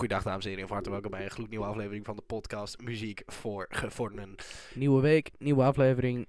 Goedendag 0.00 0.24
dames 0.26 0.44
en 0.44 0.50
heren, 0.50 0.66
van 0.66 0.76
harte 0.76 0.90
welkom 0.90 1.10
bij 1.10 1.24
een 1.24 1.30
gloednieuwe 1.30 1.66
aflevering 1.66 2.04
van 2.04 2.16
de 2.16 2.22
podcast 2.22 2.80
Muziek 2.80 3.22
voor 3.26 3.66
Gevorderden. 3.68 4.34
Nieuwe 4.74 5.00
week, 5.00 5.30
nieuwe 5.38 5.62
aflevering. 5.62 6.26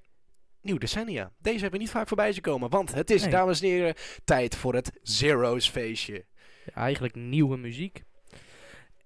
Nieuw 0.62 0.78
decennia. 0.78 1.32
Deze 1.40 1.60
hebben 1.60 1.72
we 1.80 1.86
niet 1.86 1.94
vaak 1.94 2.08
voorbij 2.08 2.32
zien 2.32 2.42
komen, 2.42 2.70
want 2.70 2.94
het 2.94 3.10
is, 3.10 3.22
Nee. 3.22 3.32
dames 3.32 3.62
en 3.62 3.68
heren, 3.68 3.96
tijd 4.24 4.56
voor 4.56 4.74
het 4.74 5.00
Zero's 5.02 5.70
feestje. 5.70 6.26
Ja, 6.66 6.74
eigenlijk 6.74 7.16
nieuwe 7.16 7.58
muziek. 7.58 8.04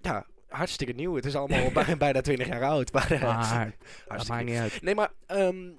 Ja, 0.02 0.26
hartstikke 0.50 0.94
nieuw. 0.94 1.16
Het 1.16 1.26
is 1.26 1.36
allemaal 1.36 1.72
bij- 1.72 1.98
bijna 2.06 2.22
20 2.22 2.48
jaar 2.48 2.64
oud, 2.64 2.92
maar 2.94 3.12
eh, 3.12 3.22
Maar 3.22 3.66
dat 3.66 4.08
hartstikke 4.08 4.32
maakt 4.44 4.46
niet 4.46 4.60
uit. 4.60 4.82
Nee, 4.82 4.96
maar 4.96 5.12
ehm, 5.26 5.72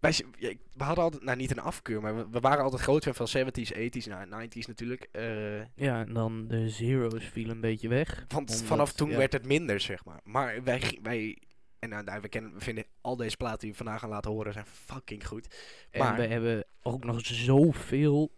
wij, 0.00 0.12
we 0.76 0.84
hadden 0.84 1.04
altijd, 1.04 1.22
nou 1.22 1.36
niet 1.36 1.50
een 1.50 1.58
afkeur, 1.60 2.00
maar 2.00 2.16
we, 2.16 2.26
we 2.30 2.40
waren 2.40 2.64
altijd 2.64 2.82
groot 2.82 3.02
fan 3.04 3.14
van 3.14 3.28
70s, 3.46 3.72
80s, 3.76 4.06
nou 4.08 4.46
90s 4.48 4.66
natuurlijk. 4.66 5.08
eh, 5.12 5.58
Ja, 5.74 6.00
en 6.06 6.12
dan 6.12 6.46
de 6.48 6.68
zeros 6.68 7.24
viel 7.24 7.50
een 7.50 7.60
beetje 7.60 7.88
weg. 7.88 8.24
want 8.28 8.50
Omdat, 8.50 8.62
vanaf 8.66 8.92
toen 8.92 9.10
ja. 9.10 9.16
werd 9.16 9.32
het 9.32 9.46
minder, 9.46 9.80
zeg 9.80 10.04
maar. 10.04 10.20
Maar 10.24 10.62
wij, 10.64 10.98
wij 11.02 11.38
en 11.78 11.88
nou, 11.88 12.04
nou, 12.04 12.20
we, 12.20 12.28
kennen, 12.28 12.54
we 12.54 12.60
vinden 12.60 12.84
al 13.00 13.16
deze 13.16 13.36
platen 13.36 13.58
die 13.60 13.70
we 13.70 13.76
vandaag 13.76 14.00
gaan 14.00 14.08
laten 14.08 14.30
horen 14.30 14.52
zijn 14.52 14.66
fucking 14.66 15.26
goed. 15.26 15.56
En 15.90 15.98
Maar- 16.00 16.16
we 16.16 16.26
hebben 16.26 16.64
ook 16.82 17.04
nog 17.04 17.20
zoveel 17.26 18.30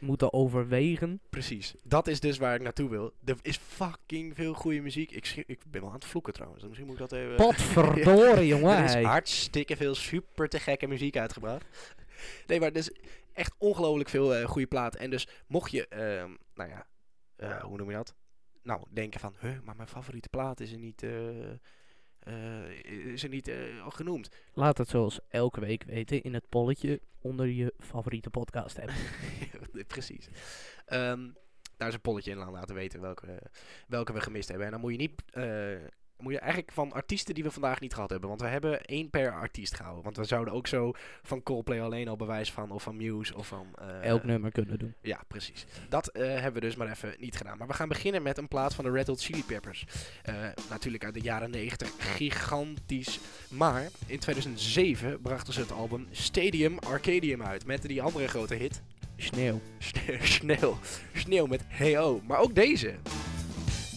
moeten 0.00 0.32
overwegen. 0.32 1.20
Precies. 1.30 1.74
Dat 1.82 2.06
is 2.06 2.20
dus 2.20 2.38
waar 2.38 2.54
ik 2.54 2.62
naartoe 2.62 2.90
wil. 2.90 3.12
Er 3.24 3.36
is 3.42 3.56
fucking 3.56 4.34
veel 4.34 4.54
goede 4.54 4.80
muziek. 4.80 5.10
Ik, 5.10 5.42
ik 5.46 5.60
ben 5.70 5.80
wel 5.80 5.90
aan 5.90 5.96
het 5.96 6.04
vloeken 6.04 6.32
trouwens. 6.32 6.60
dus 6.60 6.68
Misschien 6.68 6.90
moet 6.90 7.00
ik 7.00 7.08
dat 7.08 7.18
even... 7.18 7.36
Potverdorie, 7.36 8.46
jongen. 8.56 8.76
Er 8.76 8.84
is 8.84 8.94
hartstikke 9.04 9.76
veel 9.76 9.94
super 9.94 10.48
te 10.48 10.60
gekke 10.60 10.86
muziek 10.86 11.16
uitgebracht. 11.16 11.64
Nee, 12.46 12.60
maar 12.60 12.68
er 12.68 12.76
is 12.76 12.90
echt 13.32 13.54
ongelooflijk 13.58 14.08
veel 14.08 14.34
eh 14.34 14.44
goede 14.44 14.66
platen. 14.66 15.00
En 15.00 15.10
dus 15.10 15.28
mocht 15.46 15.70
je, 15.70 15.88
ehm, 15.88 16.30
nou 16.54 16.70
ja, 16.70 16.86
eh, 17.36 17.62
hoe 17.62 17.76
noem 17.76 17.90
je 17.90 17.96
dat? 17.96 18.14
Nou, 18.62 18.80
denken 18.90 19.20
van, 19.20 19.34
huh, 19.40 19.58
maar 19.64 19.76
mijn 19.76 19.88
favoriete 19.88 20.28
plaat 20.28 20.60
is 20.60 20.72
er 20.72 20.78
niet, 20.78 21.02
eh, 21.02 22.32
is 23.12 23.22
er 23.22 23.28
niet 23.28 23.50
al 23.84 23.90
genoemd. 23.90 24.28
Laat 24.52 24.78
het 24.78 24.88
zoals 24.88 25.20
elke 25.28 25.60
week 25.60 25.84
weten 25.84 26.22
in 26.22 26.34
het 26.34 26.48
polletje 26.48 27.00
onder 27.20 27.46
je 27.46 27.74
favoriete 27.78 28.30
podcast 28.30 28.78
app. 28.78 28.90
Precies. 29.94 30.28
Ehm, 30.86 31.28
daar 31.76 31.88
is 31.88 31.94
een 31.94 32.00
polletje 32.00 32.30
in 32.30 32.40
aan 32.40 32.52
laten 32.52 32.74
weten 32.74 33.00
welke, 33.00 33.42
welke 33.88 34.12
we 34.12 34.20
gemist 34.20 34.48
hebben. 34.48 34.66
En 34.66 34.72
dan 34.72 34.80
moet 34.80 34.92
je 34.92 34.98
niet. 34.98 35.22
eh, 35.32 35.88
moet 36.20 36.32
je 36.32 36.38
eigenlijk 36.38 36.72
van 36.72 36.92
artiesten 36.92 37.34
die 37.34 37.44
we 37.44 37.50
vandaag 37.50 37.80
niet 37.80 37.94
gehad 37.94 38.10
hebben. 38.10 38.28
Want 38.28 38.40
we 38.40 38.46
hebben 38.46 38.84
één 38.84 39.10
per 39.10 39.32
artiest 39.32 39.74
gehouden. 39.74 40.04
Want 40.04 40.16
we 40.16 40.24
zouden 40.24 40.54
ook 40.54 40.66
zo 40.66 40.92
van 41.22 41.42
Coldplay 41.42 41.80
alleen 41.80 42.08
al 42.08 42.16
bewijs 42.16 42.52
van. 42.52 42.70
Of 42.70 42.82
van 42.82 42.96
Muse 42.96 43.34
of 43.36 43.46
van. 43.46 43.66
eh, 43.78 44.02
Elk 44.04 44.24
nummer 44.24 44.52
kunnen 44.52 44.78
doen. 44.78 44.94
Ja, 45.02 45.20
precies. 45.28 45.66
Dat 45.88 46.08
eh, 46.08 46.22
hebben 46.28 46.52
we 46.52 46.60
dus 46.60 46.76
maar 46.76 46.90
even 46.90 47.14
niet 47.18 47.36
gedaan. 47.36 47.58
Maar 47.58 47.66
we 47.66 47.72
gaan 47.72 47.88
beginnen 47.88 48.22
met 48.22 48.38
een 48.38 48.48
plaat 48.48 48.74
van 48.74 48.84
de 48.84 48.90
Red 48.90 49.06
Hot 49.06 49.22
Chili 49.22 49.44
Peppers. 49.44 49.84
Natuurlijk 50.70 51.04
uit 51.04 51.14
de 51.14 51.20
jaren 51.20 51.50
90. 51.50 51.92
Gigantisch. 51.98 53.20
Maar 53.50 53.88
in 54.06 54.18
2007 54.18 55.20
brachten 55.20 55.52
ze 55.52 55.60
het 55.60 55.72
album 55.72 56.06
Stadium 56.10 56.78
Arcadium 56.78 57.42
uit. 57.42 57.66
Met 57.66 57.82
die 57.82 58.02
andere 58.02 58.28
grote 58.28 58.54
hit. 58.54 58.82
Sneeuw. 59.20 59.60
Sne- 59.78 60.22
Sneeuw. 60.36 60.76
Sneeuw 61.14 61.46
met 61.46 61.62
Hey-O. 61.68 62.20
Maar 62.26 62.38
ook 62.38 62.54
deze. 62.54 62.94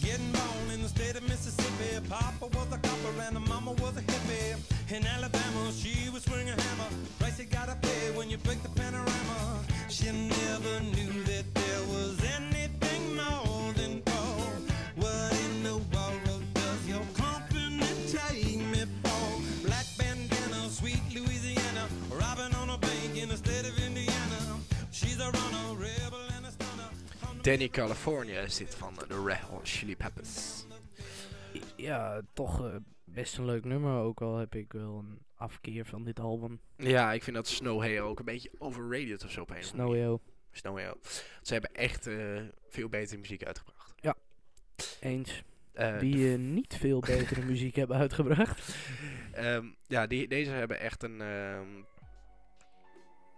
Getting 0.00 0.30
born 0.32 0.70
in 0.74 0.80
the 0.82 0.88
state 0.88 1.16
of 1.18 1.28
Mississippi. 1.28 2.00
Papa 2.08 2.46
was 2.56 2.66
a 2.72 2.78
copper 2.88 3.14
and 3.26 3.34
the 3.34 3.50
mama 3.52 3.70
was 3.70 3.94
a 3.96 4.02
hippie. 4.10 4.56
In 4.96 5.06
Alabama, 5.06 5.70
she 5.80 6.10
was 6.12 6.22
swinging 6.22 6.48
a 6.58 6.62
hammer. 6.62 6.90
Price 7.18 7.38
you 7.42 7.48
gotta 7.50 7.76
pay 7.80 8.16
when 8.16 8.28
you 8.30 8.38
break 8.38 8.60
the 8.62 8.68
panorama. 8.80 9.60
She 9.88 10.06
never 10.12 10.74
knew 10.94 11.12
that 11.24 11.44
Danny 27.44 27.68
California 27.68 28.40
is 28.40 28.56
dit 28.56 28.74
van 28.74 28.94
de 29.08 29.22
Red 29.24 29.38
Hot 29.40 29.68
Chili 29.68 29.96
Peppers. 29.96 30.64
Ja, 31.76 32.20
toch 32.32 32.66
eh, 32.66 32.74
best 33.04 33.38
een 33.38 33.44
leuk 33.44 33.64
nummer. 33.64 33.92
Ook 34.02 34.20
al 34.22 34.36
heb 34.36 34.54
ik 34.54 34.72
wel 34.72 34.98
een 34.98 35.18
afkeer 35.34 35.86
van 35.86 36.04
dit 36.04 36.20
album. 36.20 36.60
Ja, 36.76 37.12
ik 37.12 37.22
vind 37.22 37.36
dat 37.36 37.48
Snow 37.48 37.80
Hey-O 37.80 38.08
ook 38.08 38.18
een 38.18 38.24
beetje 38.24 38.50
overrated 38.58 39.24
of 39.24 39.30
zo 39.30 39.40
op 39.40 39.50
een 39.50 39.56
andere 39.56 39.76
manier. 39.76 40.02
Snow 40.04 40.18
Snow 40.50 40.76
Hey-O. 40.76 40.94
Ze 41.42 41.52
hebben 41.52 41.74
echt 41.74 42.06
eh, 42.06 42.42
veel 42.68 42.88
betere 42.88 43.20
muziek 43.20 43.44
uitgebracht. 43.44 43.92
Eens. 45.00 45.42
Eh, 45.72 45.98
Die 45.98 46.26
niet 46.38 46.76
veel 46.76 47.00
betere 47.16 47.42
muziek 47.44 47.76
hebben 47.76 47.96
uitgebracht. 47.96 48.76
Ehm, 49.32 49.66
ja, 49.86 50.06
die, 50.06 50.28
deze 50.28 50.50
hebben 50.50 50.80
echt 50.80 51.02
een. 51.02 51.20
ehm, 51.20 51.68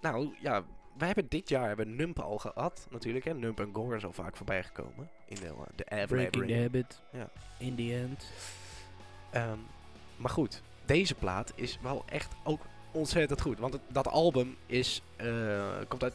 nou 0.00 0.36
ja, 0.42 0.64
wij 0.98 1.06
hebben 1.06 1.28
dit 1.28 1.48
jaar 1.48 1.66
hebben 1.66 1.96
Nump 1.96 2.18
al 2.18 2.38
gehad, 2.38 2.86
natuurlijk. 2.90 3.24
Hè. 3.24 3.34
Nump 3.34 3.60
en 3.60 3.70
Gore 3.74 3.96
is 3.96 4.04
al 4.04 4.12
vaak 4.12 4.36
voorbij 4.36 4.62
gekomen 4.62 5.10
in 5.26 5.36
de, 5.36 5.52
de 5.76 6.04
Breaking 6.06 6.46
the. 6.46 6.54
Habit. 6.54 7.00
Ja. 7.12 7.30
In 7.58 7.74
the 7.74 7.94
end. 7.94 8.30
Ehm, 9.30 9.58
maar 10.16 10.30
goed, 10.30 10.62
deze 10.84 11.14
plaat 11.14 11.52
is 11.54 11.78
wel 11.82 12.04
echt 12.06 12.34
ook 12.44 12.60
ontzettend 12.90 13.40
goed. 13.40 13.58
Want 13.58 13.72
het, 13.72 13.82
dat 13.88 14.08
album 14.08 14.56
is, 14.66 15.02
eh, 15.16 15.78
komt 15.88 16.02
uit 16.02 16.14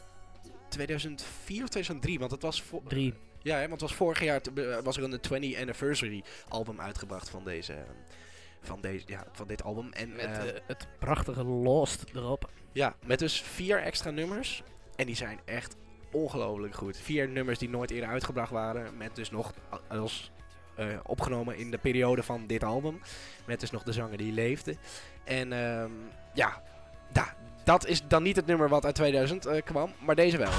2004 0.68 1.62
of 1.62 1.68
2003. 1.68 2.18
Want 2.18 2.30
het 2.30 2.42
was 2.42 2.62
voor, 2.62 2.82
Drie. 2.88 3.14
Ja, 3.42 3.54
hè, 3.54 3.60
want 3.60 3.80
het 3.80 3.90
was 3.90 3.94
vorig 3.94 4.22
jaar 4.22 4.40
eh, 4.54 4.78
was 4.78 4.96
er 4.96 5.02
een 5.02 5.20
20 5.20 5.60
anniversary 5.60 6.22
album 6.48 6.80
uitgebracht 6.80 7.28
van 7.28 7.44
deze. 7.44 7.72
ehm, 7.72 7.84
van, 8.60 8.80
deze, 8.80 9.04
ja, 9.06 9.26
van 9.32 9.46
dit 9.46 9.62
album. 9.62 9.92
En, 9.92 10.12
Met 10.12 10.24
ehm, 10.24 10.46
eh, 10.46 10.60
het 10.66 10.86
prachtige 10.98 11.44
Lost 11.44 12.04
erop. 12.14 12.50
Ja, 12.72 12.96
met 13.06 13.18
dus 13.18 13.40
vier 13.40 13.82
extra 13.82 14.10
nummers. 14.10 14.62
En 14.96 15.06
die 15.06 15.16
zijn 15.16 15.40
echt 15.44 15.76
ongelooflijk 16.12 16.74
goed. 16.74 16.96
Vier 16.96 17.28
nummers 17.28 17.58
die 17.58 17.68
nooit 17.68 17.90
eerder 17.90 18.08
uitgebracht 18.08 18.50
waren. 18.50 18.96
Met 18.96 19.16
dus 19.16 19.30
nog 19.30 19.52
als 19.88 20.30
eh, 20.74 20.86
opgenomen 21.02 21.56
in 21.56 21.70
de 21.70 21.78
periode 21.78 22.22
van 22.22 22.46
dit 22.46 22.64
album. 22.64 23.00
Met 23.46 23.60
dus 23.60 23.70
nog 23.70 23.82
de 23.82 23.92
zanger 23.92 24.16
die 24.16 24.32
leefde. 24.32 24.76
En 25.24 25.52
ehm, 25.52 25.90
ja, 26.34 26.62
da, 27.12 27.36
dat 27.64 27.86
is 27.86 28.02
dan 28.08 28.22
niet 28.22 28.36
het 28.36 28.46
nummer 28.46 28.68
wat 28.68 28.84
uit 28.84 28.94
2000 28.94 29.46
eh, 29.46 29.62
kwam. 29.62 29.92
Maar 30.00 30.14
deze 30.14 30.36
wel. 30.36 30.52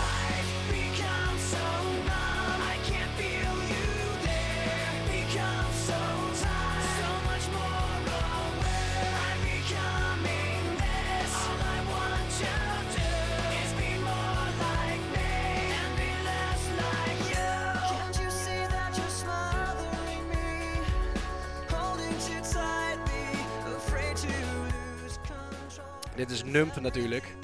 Dit 26.24 26.32
is 26.32 26.44
Nump 26.44 26.80
natuurlijk. 26.80 27.36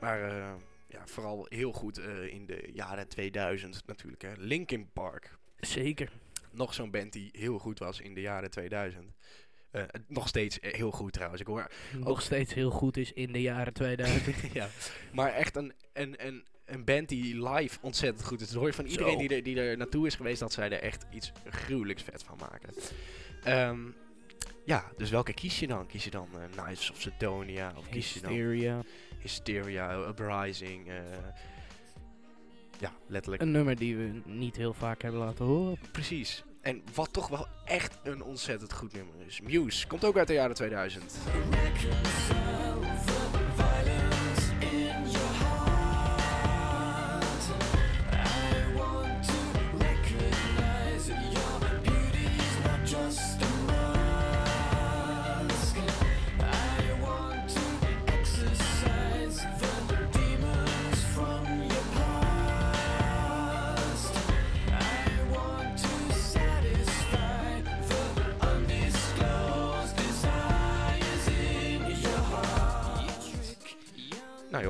Maar 0.00 0.22
eh, 0.22 0.52
ja, 0.88 1.06
vooral 1.06 1.46
heel 1.48 1.72
goed 1.72 1.98
eh, 1.98 2.32
in 2.32 2.46
de 2.46 2.70
jaren 2.72 3.08
2000 3.08 3.82
natuurlijk. 3.86 4.22
Hè. 4.22 4.32
Linkin 4.36 4.88
Park. 4.92 5.38
Zeker. 5.56 6.10
nog 6.50 6.74
zo'n 6.74 6.90
band 6.90 7.12
die 7.12 7.28
heel 7.32 7.58
goed 7.58 7.78
was 7.78 8.00
in 8.00 8.14
de 8.14 8.20
jaren 8.20 8.50
2000. 8.50 9.12
Eh, 9.70 9.82
nog 10.06 10.28
steeds 10.28 10.58
heel 10.60 10.90
goed 10.90 11.12
trouwens. 11.12 11.40
Ik 11.40 11.46
hoor, 11.46 11.70
Nog 11.96 12.22
steeds 12.22 12.54
heel 12.54 12.70
goed 12.70 12.96
is 12.96 13.12
in 13.12 13.32
de 13.32 13.40
jaren 13.40 13.72
2000. 13.72 14.36
ja, 14.52 14.68
maar 15.12 15.32
echt 15.32 15.56
een, 15.56 15.72
een, 15.92 16.26
een, 16.26 16.44
een 16.64 16.84
band 16.84 17.08
die 17.08 17.48
live 17.48 17.78
ontzettend 17.80 18.26
goed 18.26 18.40
is. 18.40 18.46
Dat 18.46 18.56
hoor 18.56 18.66
je 18.66 18.74
van 18.74 18.86
iedereen 18.86 19.12
Zo. 19.12 19.18
die 19.18 19.36
er, 19.36 19.42
die 19.42 19.60
er 19.60 19.76
naartoe 19.76 20.06
is 20.06 20.14
geweest 20.14 20.40
dat 20.40 20.52
zij 20.52 20.70
er 20.70 20.82
echt 20.82 21.06
iets 21.10 21.32
gruwelijks 21.50 22.02
vet 22.02 22.22
van 22.22 22.38
maken. 22.38 22.74
Ehm, 23.44 23.80
ja, 24.64 24.84
dus 24.96 25.10
welke 25.10 25.32
kies 25.32 25.60
je 25.60 25.66
dan? 25.66 25.86
Kies 25.86 26.04
je 26.04 26.10
dan 26.10 26.28
eh 26.32 26.64
Nice 26.66 26.92
of 26.92 27.00
Sedonia? 27.00 27.72
Of 27.76 27.88
kies 27.88 28.14
je 28.14 28.20
dan 28.20 28.30
Hysteria. 28.30 28.80
Hysteria, 29.18 29.96
Uprising? 30.08 30.88
eh, 30.88 30.94
ja, 32.78 32.92
letterlijk. 33.06 33.42
Een 33.42 33.50
nummer 33.50 33.76
die 33.76 33.96
we 33.96 34.20
niet 34.24 34.56
heel 34.56 34.74
vaak 34.74 35.02
hebben 35.02 35.20
laten 35.20 35.44
horen. 35.44 35.78
Precies. 35.92 36.44
En 36.60 36.82
wat 36.94 37.12
toch 37.12 37.28
wel 37.28 37.46
echt 37.64 37.98
een 38.02 38.22
ontzettend 38.22 38.72
goed 38.72 38.92
nummer 38.92 39.14
is. 39.26 39.40
Muse 39.40 39.86
komt 39.86 40.04
ook 40.04 40.16
uit 40.16 40.26
de 40.26 40.32
jaren 40.32 40.54
2000. 40.54 41.14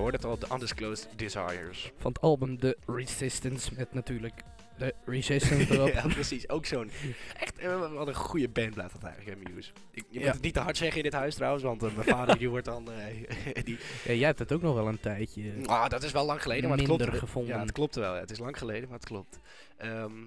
Hoort 0.05 0.17
het 0.17 0.25
al, 0.25 0.39
The 0.39 0.47
Undisclosed 0.53 1.09
Desires. 1.17 1.93
Van 1.99 2.12
het 2.12 2.21
album 2.21 2.59
The 2.59 2.77
Resistance 2.87 3.75
met 3.77 3.93
natuurlijk 3.95 4.43
de 4.79 4.95
Resistance 5.06 5.73
erop. 5.75 5.89
ja, 5.93 6.06
precies. 6.06 6.49
Ook 6.49 6.67
zo'n... 6.67 6.91
Echt, 7.39 7.59
eh, 7.59 7.93
wat 7.93 8.09
een 8.09 8.15
goede 8.15 8.49
band 8.49 8.75
blijft 8.75 8.93
dat 8.93 9.03
eigenlijk, 9.11 9.55
Muse. 9.55 9.71
Ik, 9.91 10.05
je 10.11 10.19
Ja. 10.19 10.25
moet 10.25 10.35
het 10.35 10.43
niet 10.43 10.55
te 10.55 10.61
hard 10.61 10.77
zeggen 10.77 10.97
in 10.97 11.03
dit 11.03 11.12
huis 11.12 11.35
trouwens, 11.35 11.65
want 11.65 11.83
eh, 11.83 11.95
mijn 11.95 12.09
vader 12.09 12.39
die 12.39 12.49
wordt 12.49 12.65
dan... 12.65 12.91
eh, 12.93 13.65
die, 13.65 13.79
Ja, 14.05 14.12
jij 14.12 14.27
hebt 14.27 14.39
het 14.39 14.53
ook 14.53 14.62
nog 14.62 14.75
wel 14.75 14.89
een 14.89 15.01
tijdje. 15.01 15.53
ah, 15.67 15.89
dat 15.89 16.03
is 16.03 16.12
wel 16.12 16.25
lang 16.27 16.43
geleden, 16.43 16.69
maar 16.69 16.79
het 16.79 16.87
klopt. 16.87 17.09
gevonden. 17.09 17.55
Ja, 17.55 17.61
het 17.61 17.73
klopt 17.73 17.95
wel. 17.95 18.15
ja. 18.15 18.21
Het 18.21 18.31
is 18.31 18.39
lang 18.39 18.59
geleden, 18.59 18.89
maar 18.89 18.99
het 18.99 19.06
klopt. 19.09 19.39
Ehm, 19.77 20.21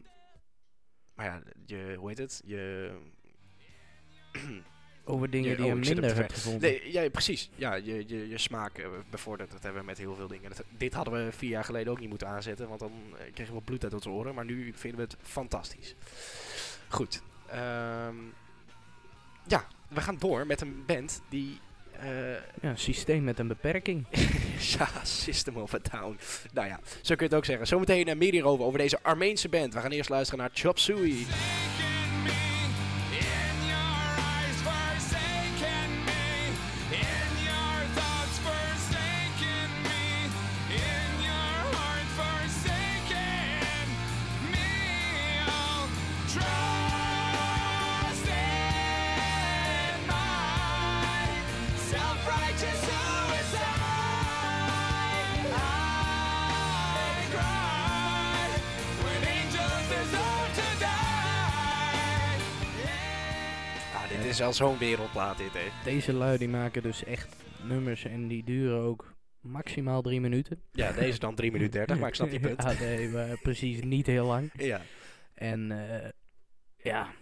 maar 1.16 1.26
ja, 1.26 1.42
je, 1.66 1.96
hoe 1.98 2.08
heet 2.10 2.18
het? 2.18 2.42
Je... 2.46 2.92
Over 5.10 5.30
dingen 5.30 5.56
die 5.58 5.66
oh, 5.66 5.72
je 5.72 5.76
minder 5.76 6.08
de 6.08 6.14
hebt 6.14 6.34
gevonden. 6.34 6.62
Nee, 6.62 6.92
ja, 6.92 7.10
precies. 7.10 7.50
Ja, 7.56 7.74
je, 7.74 8.04
je, 8.08 8.30
je 8.30 8.38
smaak 8.38 8.78
eh, 8.78 8.86
bevordert. 9.10 9.52
Dat 9.52 9.64
hebben 9.64 9.82
we 9.82 9.88
met 9.88 9.98
heel 9.98 10.16
veel 10.16 10.28
dingen. 10.28 10.50
Dat, 10.50 10.64
dit 10.78 10.94
hadden 10.94 11.26
we 11.26 11.32
vier 11.32 11.50
jaar 11.50 11.64
geleden 11.64 11.92
ook 11.92 12.00
niet 12.00 12.10
moeten 12.10 12.28
aanzetten, 12.28 12.68
want 12.68 12.80
dan 12.80 12.92
eh, 13.18 13.34
kregen 13.34 13.54
we 13.56 13.62
bloed 13.62 13.84
uit 13.84 13.94
onze 13.94 14.10
oren. 14.10 14.36
Maar 14.36 14.46
nu 14.46 14.74
vinden 14.76 15.00
we 15.00 15.06
het 15.06 15.18
fantastisch. 15.22 15.96
Goed. 16.88 17.22
ehm, 17.50 18.16
ja, 19.48 19.66
we 19.88 20.02
gaan 20.02 20.18
door 20.20 20.46
met 20.48 20.62
een 20.62 20.84
band 20.86 21.22
die... 21.30 21.60
eh, 22.00 22.32
Ja, 22.62 22.76
systeem 22.76 23.24
met 23.24 23.40
een 23.40 23.48
beperking. 23.48 24.06
ja, 24.78 24.90
System 25.04 25.56
of 25.58 25.74
a 25.74 25.80
Down. 25.92 26.18
Nou 26.54 26.68
ja, 26.68 26.80
zo 27.02 27.16
kun 27.16 27.18
je 27.18 27.24
het 27.24 27.34
ook 27.34 27.46
zeggen. 27.46 27.68
Zometeen 27.68 28.08
uh, 28.08 28.16
meer 28.16 28.32
hierover, 28.32 28.66
over 28.66 28.80
deze 28.80 29.00
Armeense 29.04 29.50
band. 29.50 29.74
We 29.74 29.80
gaan 29.80 29.92
eerst 29.92 30.10
luisteren 30.10 30.40
naar 30.40 30.50
Chop 30.54 30.80
Suey. 30.80 31.26
Al 64.48 64.54
zo'n 64.54 64.78
wereldplaat 64.78 65.38
dit, 65.38 65.54
hè. 65.54 65.68
Deze 65.84 66.14
lui 66.14 66.38
die 66.38 66.48
maken 66.50 66.82
dus 66.82 67.04
echt 67.04 67.36
nummers 67.64 68.04
en 68.06 68.28
die 68.28 68.44
duren 68.44 68.80
ook 68.80 69.14
maximaal 69.40 70.02
drie 70.02 70.22
minuten. 70.22 70.64
Ja, 70.72 70.92
deze 70.92 71.20
dan 71.20 71.36
3 71.36 71.52
minuten 71.52 71.74
30, 71.74 72.00
maar 72.00 72.10
ik 72.10 72.16
snap 72.16 72.30
je 72.30 72.40
punt. 72.56 72.64
ja, 72.64 72.74
nee, 72.80 73.10
maar 73.10 73.40
precies 73.42 73.82
niet 73.84 74.06
heel 74.06 74.26
lang. 74.26 74.52
Ja. 74.72 74.82
En 75.34 75.72
eh, 75.72 76.10
ja, 76.76 77.14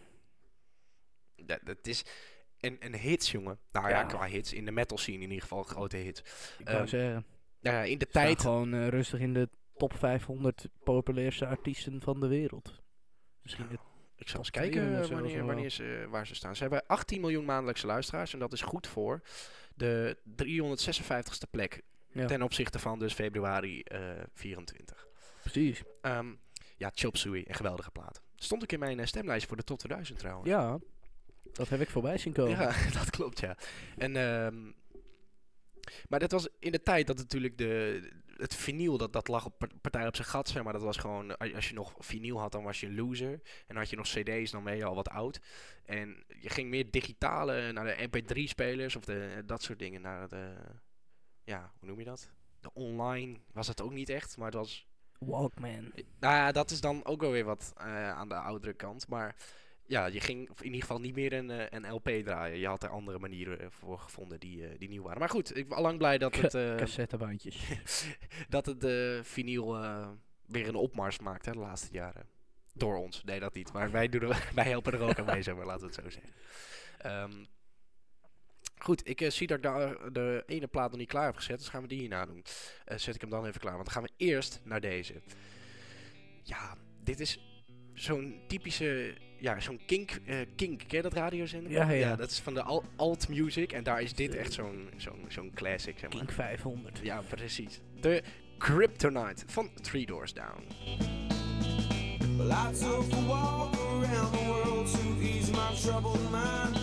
Ja, 1.35 1.59
dat 1.63 1.87
is 1.87 2.05
een, 2.59 2.77
een 2.79 2.95
hits, 2.95 3.31
jongen. 3.31 3.59
Nou 3.71 3.89
ja. 3.89 3.99
Ja. 3.99 4.03
qua 4.03 4.25
hits. 4.25 4.53
In 4.53 4.65
de 4.65 4.71
metal 4.71 4.97
scene 4.97 5.17
in 5.17 5.23
ieder 5.23 5.41
geval 5.41 5.63
grote 5.63 5.97
hits. 5.97 6.19
ik 6.57 6.65
wou 6.65 6.77
Ehm, 6.77 6.87
zeggen, 6.87 7.25
Nou 7.59 7.75
ja, 7.75 7.83
in 7.83 7.97
de 7.97 8.07
tijd... 8.07 8.41
gewoon 8.41 8.73
eh, 8.73 8.87
rustig 8.87 9.19
in 9.19 9.33
de 9.33 9.49
top 9.77 9.93
500 9.97 10.67
populairste 10.83 11.45
artiesten 11.47 12.01
van 12.01 12.19
de 12.19 12.27
wereld. 12.27 12.81
Misschien 13.41 13.67
het 13.69 13.79
Ik 14.17 14.29
zal 14.29 14.39
eens 14.39 14.49
kijken 14.49 14.81
200 14.81 15.11
eh, 15.11 15.17
zelfs 15.17 15.45
wanneer, 15.45 15.69
ze, 15.69 16.07
waar 16.09 16.27
ze 16.27 16.35
staan. 16.35 16.55
Ze 16.55 16.61
hebben 16.61 16.83
18 16.87 17.21
miljoen 17.21 17.45
maandelijkse 17.45 17.85
luisteraars. 17.85 18.33
En 18.33 18.39
dat 18.39 18.53
is 18.53 18.61
goed 18.61 18.87
voor 18.87 19.21
de 19.75 20.17
356ste 20.43 21.49
plek. 21.49 21.81
Ja. 22.11 22.25
Ten 22.25 22.41
opzichte 22.41 22.79
van 22.79 22.99
dus 22.99 23.13
februari 23.13 23.81
eh 23.81 23.99
24. 24.33 25.07
precies. 25.41 25.83
Ehm, 26.01 26.33
ja, 26.77 26.91
Chop 26.93 27.17
Suey, 27.17 27.43
een 27.47 27.55
geweldige 27.55 27.91
plaat. 27.91 28.21
Stond 28.35 28.63
ook 28.63 28.71
in 28.71 28.79
mijn 28.79 28.99
eh, 28.99 29.05
stemlijst 29.05 29.47
voor 29.47 29.57
de 29.57 29.63
top 29.63 29.79
2000 29.79 30.19
trouwens. 30.19 30.49
Ja, 30.49 30.79
dat 31.53 31.69
heb 31.69 31.81
ik 31.81 31.89
voorbij 31.89 32.17
zien 32.17 32.33
komen. 32.33 32.57
Ja, 32.57 32.73
dat 32.99 33.09
klopt, 33.09 33.39
ja. 33.39 33.57
En, 33.97 34.15
ehm, 34.15 34.71
maar 36.09 36.19
dat 36.19 36.31
was 36.31 36.47
in 36.59 36.71
de 36.71 36.81
tijd 36.81 37.07
dat 37.07 37.17
natuurlijk 37.17 37.57
de, 37.57 38.01
het 38.37 38.55
vinyl, 38.55 38.97
dat, 38.97 39.13
dat 39.13 39.27
lag 39.27 39.45
op 39.45 39.57
par- 39.57 39.71
partij 39.81 40.07
op 40.07 40.15
zijn 40.15 40.27
gat, 40.27 40.49
zeg 40.49 40.63
maar. 40.63 40.73
Dat 40.73 40.81
was 40.81 40.97
gewoon, 40.97 41.37
als 41.37 41.69
je 41.69 41.73
nog 41.73 41.93
vinyl 41.99 42.39
had, 42.39 42.51
dan 42.51 42.63
was 42.63 42.79
je 42.79 42.87
een 42.87 42.95
loser. 42.95 43.41
En 43.67 43.75
had 43.75 43.89
je 43.89 43.95
nog 43.95 44.07
cd's, 44.07 44.51
dan 44.51 44.63
ben 44.63 44.77
je 44.77 44.85
al 44.85 44.95
wat 44.95 45.09
oud. 45.09 45.39
En 45.85 46.23
je 46.39 46.49
ging 46.49 46.69
meer 46.69 46.91
digitale, 46.91 47.71
naar 47.71 47.85
de 47.85 48.09
mp3-spelers 48.09 48.95
of 48.95 49.05
de, 49.05 49.43
dat 49.45 49.63
soort 49.63 49.79
dingen. 49.79 50.01
Naar 50.01 50.27
de, 50.27 50.53
ja, 51.43 51.71
hoe 51.79 51.87
noem 51.87 51.99
je 51.99 52.05
dat? 52.05 52.29
De 52.59 52.73
online 52.73 53.37
was 53.51 53.67
het 53.67 53.81
ook 53.81 53.93
niet 53.93 54.09
echt, 54.09 54.37
maar 54.37 54.45
het 54.45 54.55
was... 54.55 54.87
Walkman. 55.19 55.91
Nou 56.19 56.35
ja, 56.35 56.51
dat 56.51 56.71
is 56.71 56.81
dan 56.81 57.05
ook 57.05 57.21
wel 57.21 57.31
weer 57.31 57.45
wat 57.45 57.73
eh, 57.77 58.11
aan 58.11 58.29
de 58.29 58.35
oudere 58.35 58.73
kant. 58.73 59.07
Maar 59.07 59.35
ja, 59.87 60.05
je 60.05 60.19
ging 60.19 60.49
in 60.49 60.65
ieder 60.65 60.81
geval 60.81 60.99
niet 60.99 61.15
meer 61.15 61.33
een, 61.33 61.51
eh, 61.51 61.65
een 61.69 61.91
LP 61.91 62.09
draaien. 62.23 62.59
Je 62.59 62.67
had 62.67 62.83
er 62.83 62.89
andere 62.89 63.19
manieren 63.19 63.59
eh, 63.59 63.67
voor 63.69 63.99
gevonden 63.99 64.39
die, 64.39 64.67
eh, 64.67 64.79
die 64.79 64.89
nieuw 64.89 65.03
waren. 65.03 65.19
Maar 65.19 65.29
goed, 65.29 65.57
ik 65.57 65.67
ben 65.69 65.77
allang 65.77 65.97
blij 65.97 66.17
dat 66.25 66.35
het, 66.35 66.53
eh, 66.53 66.75
Cassettebandjes. 66.75 67.63
dat 68.49 68.65
het 68.65 68.81
de 68.81 69.19
vinyl 69.23 69.75
eh, 69.75 70.09
weer 70.45 70.67
een 70.67 70.75
opmars 70.75 71.19
maakt 71.19 71.45
hè, 71.45 71.51
de 71.51 71.57
laatste 71.57 71.93
jaren. 71.93 72.27
Door 72.73 72.97
ons. 72.97 73.23
Nee, 73.23 73.39
dat 73.39 73.53
niet. 73.53 73.73
Maar 73.73 73.91
wij, 73.91 74.09
doen 74.09 74.21
er, 74.21 74.49
wij 74.55 74.69
helpen 74.69 74.93
er 74.93 75.01
ook 75.01 75.19
aan 75.19 75.25
mee, 75.25 75.41
zeg 75.41 75.55
maar, 75.55 75.65
laten 75.65 75.87
we 75.87 75.95
het 75.95 76.03
zo 76.03 76.09
zeggen. 76.09 76.33
Ehm, 76.97 77.45
goed, 78.77 79.07
ik 79.07 79.31
zie 79.31 79.47
dat 79.47 79.57
ik 79.57 79.63
daar 79.63 80.13
de 80.13 80.43
ene 80.45 80.67
plaat 80.67 80.89
nog 80.89 80.99
niet 80.99 81.09
klaar 81.09 81.25
heb 81.25 81.35
gezet. 81.35 81.57
Dus 81.57 81.69
gaan 81.69 81.81
we 81.81 81.87
die 81.87 81.99
hierna 81.99 82.25
doen. 82.25 82.45
Zet 82.95 83.15
ik 83.15 83.21
hem 83.21 83.29
dan 83.29 83.45
even 83.45 83.59
klaar. 83.59 83.73
Want 83.73 83.85
dan 83.85 83.93
gaan 83.93 84.03
we 84.03 84.25
eerst 84.25 84.61
naar 84.63 84.81
deze. 84.81 85.21
Ja, 86.43 86.77
dit 87.03 87.19
is 87.19 87.39
zo'n 87.93 88.41
typische... 88.47 89.15
Ja, 89.39 89.59
zo'n 89.59 89.79
kink, 89.85 90.19
eh, 90.25 90.35
kink. 90.55 90.77
Ken 90.87 90.97
je 90.97 91.01
dat 91.01 91.13
radiozender? 91.13 91.71
Ja, 91.71 91.89
ja. 91.91 92.15
dat 92.15 92.31
is 92.31 92.39
van 92.39 92.53
de 92.53 92.61
al- 92.63 92.83
alt 92.95 93.27
music. 93.29 93.71
En 93.71 93.83
daar 93.83 94.01
is 94.01 94.13
dit 94.13 94.35
echt 94.35 94.53
zo'n 94.53 94.89
zo'n 94.97 95.25
zo'n 95.27 95.51
classic, 95.53 95.99
zeg 95.99 96.09
maar. 96.13 96.17
King 96.25 96.33
500. 96.33 96.99
Ja, 97.03 97.21
precies. 97.29 97.79
De 98.01 98.23
Kryptonite 98.57 99.43
van 99.45 99.69
Three 99.81 100.05
Doors 100.05 100.33
Down. 100.33 100.63
Well, 102.37 102.51
I 102.51 102.73
took 102.73 103.11
a 103.13 103.25
walk 103.27 103.75
around 103.75 104.31
the 104.33 104.43
world 104.47 104.91
to 104.91 105.21
ease 105.21 105.51
my 105.51 105.73
troubled 105.81 106.19
mind. 106.31 106.75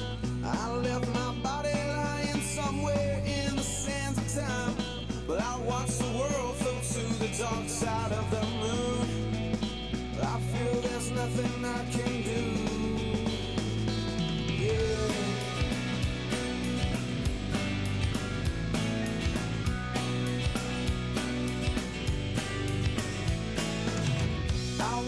I 0.44 0.70
left 0.82 1.06
my 1.08 1.40
body 1.42 1.74
lying 1.86 2.42
somewhere 2.42 3.16
in 3.24 3.56
the 3.56 3.62
sands 3.62 4.18
of 4.18 4.32
time. 4.34 4.74
But 5.26 5.40
I 5.40 5.58
watched 5.66 5.98
the 5.98 6.10
world 6.18 6.56
float 6.56 6.82
to 6.82 7.18
the 7.18 7.28
dark 7.38 7.68
side 7.68 8.12
of 8.12 8.30
the 8.30 8.44
moon. 8.60 9.08
I 10.20 10.38
feel 10.52 10.80
there's 10.80 11.10
nothing 11.10 11.64
I 11.64 11.84
can 11.90 12.11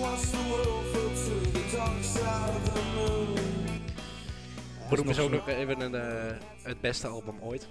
I 0.04 0.06
watched 0.06 0.30
the 0.30 0.49
world 0.49 0.84
float 0.87 1.14
to 1.25 1.50
the 1.50 1.76
dark 1.76 2.02
side 2.02 2.56
of 2.56 2.73
the 2.73 2.82
moon. 2.94 3.34
Beroep 4.90 5.06
is 5.06 5.18
ook 5.18 5.30
zo- 5.30 5.37
nog 5.37 5.49
even 5.49 5.80
een, 5.80 5.94
eh, 5.94 6.37
het 6.62 6.80
beste 6.80 7.06
album 7.06 7.40
ooit. 7.40 7.68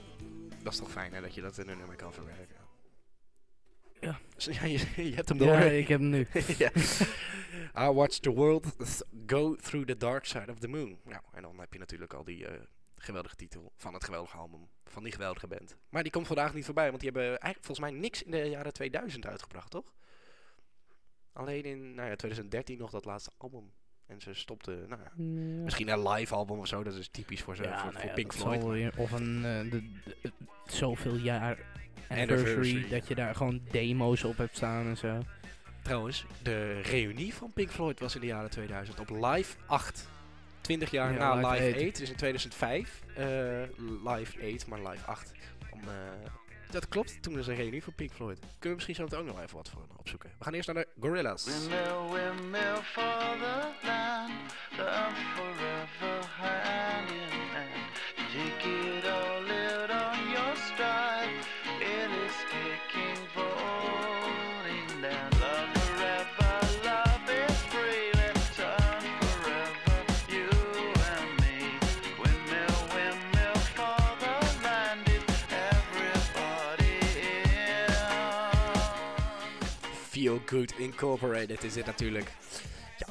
Dat 0.63 0.73
is 0.73 0.79
toch 0.79 0.91
fijn 0.91 1.13
hè, 1.13 1.21
dat 1.21 1.33
je 1.33 1.41
dat 1.41 1.57
in 1.57 1.69
een 1.69 1.77
nummer 1.77 1.95
kan 1.95 2.13
verwerken. 2.13 2.55
Ja. 4.01 4.19
Dus, 4.35 4.45
ja, 4.45 4.65
je, 4.65 4.79
je 5.09 5.15
hebt 5.15 5.29
hem 5.29 5.37
door. 5.37 5.47
Ja, 5.47 5.59
ik 5.59 5.87
heb 5.87 5.99
hem 5.99 6.09
nu. 6.09 6.27
ja. 6.63 6.71
I 7.87 7.91
watched 7.91 8.21
the 8.21 8.31
world 8.33 8.63
th- 8.77 9.03
go 9.27 9.55
through 9.55 9.87
the 9.87 9.97
dark 9.97 10.25
side 10.25 10.51
of 10.51 10.59
the 10.59 10.67
moon. 10.67 10.97
Nou, 11.03 11.21
en 11.33 11.41
dan 11.41 11.59
heb 11.59 11.73
je 11.73 11.79
natuurlijk 11.79 12.13
al 12.13 12.23
die 12.23 12.47
eh, 12.47 12.61
geweldige 12.97 13.35
titel 13.35 13.71
van 13.77 13.93
het 13.93 14.03
geweldige 14.03 14.37
album. 14.37 14.67
Van 14.85 15.03
die 15.03 15.11
geweldige 15.11 15.47
band. 15.47 15.75
Maar 15.89 16.03
die 16.03 16.11
komt 16.11 16.27
vandaag 16.27 16.53
niet 16.53 16.65
voorbij, 16.65 16.87
want 16.89 17.01
die 17.01 17.09
hebben 17.11 17.29
eigenlijk 17.29 17.65
volgens 17.65 17.79
mij 17.91 17.99
niks 17.99 18.23
in 18.23 18.31
de 18.31 18.37
jaren 18.49 18.73
2000 18.73 19.25
uitgebracht, 19.25 19.69
toch? 19.71 19.93
Alleen 21.33 21.63
in 21.63 21.95
nou 21.95 22.09
ja, 22.09 22.15
2013 22.15 22.77
nog 22.77 22.89
dat 22.91 23.05
laatste 23.05 23.31
album. 23.37 23.71
En 24.07 24.21
ze 24.21 24.33
stopten, 24.33 24.85
nou 24.89 25.01
ja, 25.01 25.11
Ja. 25.15 25.63
misschien 25.63 25.87
een 25.89 26.07
live 26.09 26.33
album 26.35 26.59
of 26.59 26.67
zo. 26.67 26.83
Dat 26.83 26.93
is 26.95 27.07
typisch 27.07 27.41
voor, 27.41 27.55
zo, 27.55 27.63
Ja, 27.63 27.75
voor, 27.81 27.87
nou 27.87 27.99
voor 27.99 28.09
ja, 28.09 28.13
Pink 28.15 28.33
Floyd. 28.33 28.63
weer- 28.63 28.93
of 28.97 29.11
een 29.11 29.35
eh, 29.45 29.59
de, 29.61 29.69
de- 29.69 30.11
de- 30.21 30.31
zoveel 30.65 31.15
jaar 31.15 31.57
Anniversary. 32.09 32.49
anniversary, 32.49 32.89
dat 32.99 33.07
je 33.07 33.15
daar 33.15 33.35
gewoon 33.35 33.61
demo's 33.71 34.23
op 34.23 34.37
hebt 34.37 34.55
staan 34.55 34.85
en 34.85 34.97
zo. 34.97 35.21
Trouwens, 35.83 36.25
de 36.43 36.81
reunie 36.81 37.33
van 37.33 37.51
Pink 37.53 37.69
Floyd 37.69 37.99
was 37.99 38.15
in 38.15 38.21
de 38.21 38.27
jaren 38.27 38.49
2000 38.49 38.99
op 38.99 39.09
Live 39.09 39.57
8. 39.65 40.07
20 40.61 40.91
jaar 40.91 41.11
Ja, 41.13 41.17
na 41.17 41.35
Live 41.35 41.63
Live 41.63 41.77
8, 41.77 41.87
8. 41.87 41.97
dus 41.99 42.09
in 42.09 42.15
2005. 42.15 43.01
eh, 43.15 43.25
live 44.03 44.53
8, 44.53 44.67
maar 44.67 44.81
Live 44.89 45.05
8. 45.05 45.31
Om, 45.71 45.79
eh, 45.81 45.87
dat 46.73 46.87
klopt, 46.87 47.21
toen 47.21 47.35
was 47.35 47.47
een 47.47 47.55
reunie 47.55 47.83
van 47.83 47.93
Pink 47.93 48.11
Floyd. 48.11 48.39
Kunnen 48.39 48.59
we 48.59 48.69
misschien 48.69 48.95
zo 48.95 49.03
meteen 49.03 49.19
ook 49.19 49.25
nog 49.25 49.41
even 49.41 49.55
wat 49.55 49.69
voor 49.69 49.81
opzoeken. 49.97 50.29
We 50.37 50.43
gaan 50.43 50.53
eerst 50.53 50.73
naar 50.73 50.83
de 50.83 50.87
Gorillas. 50.99 51.45
Feel 80.33 80.41
Good 80.59 80.73
Incorporated 80.77 81.63
is 81.63 81.73
dit 81.73 81.85
natuurlijk. 81.85 82.31
Ja, 82.97 83.07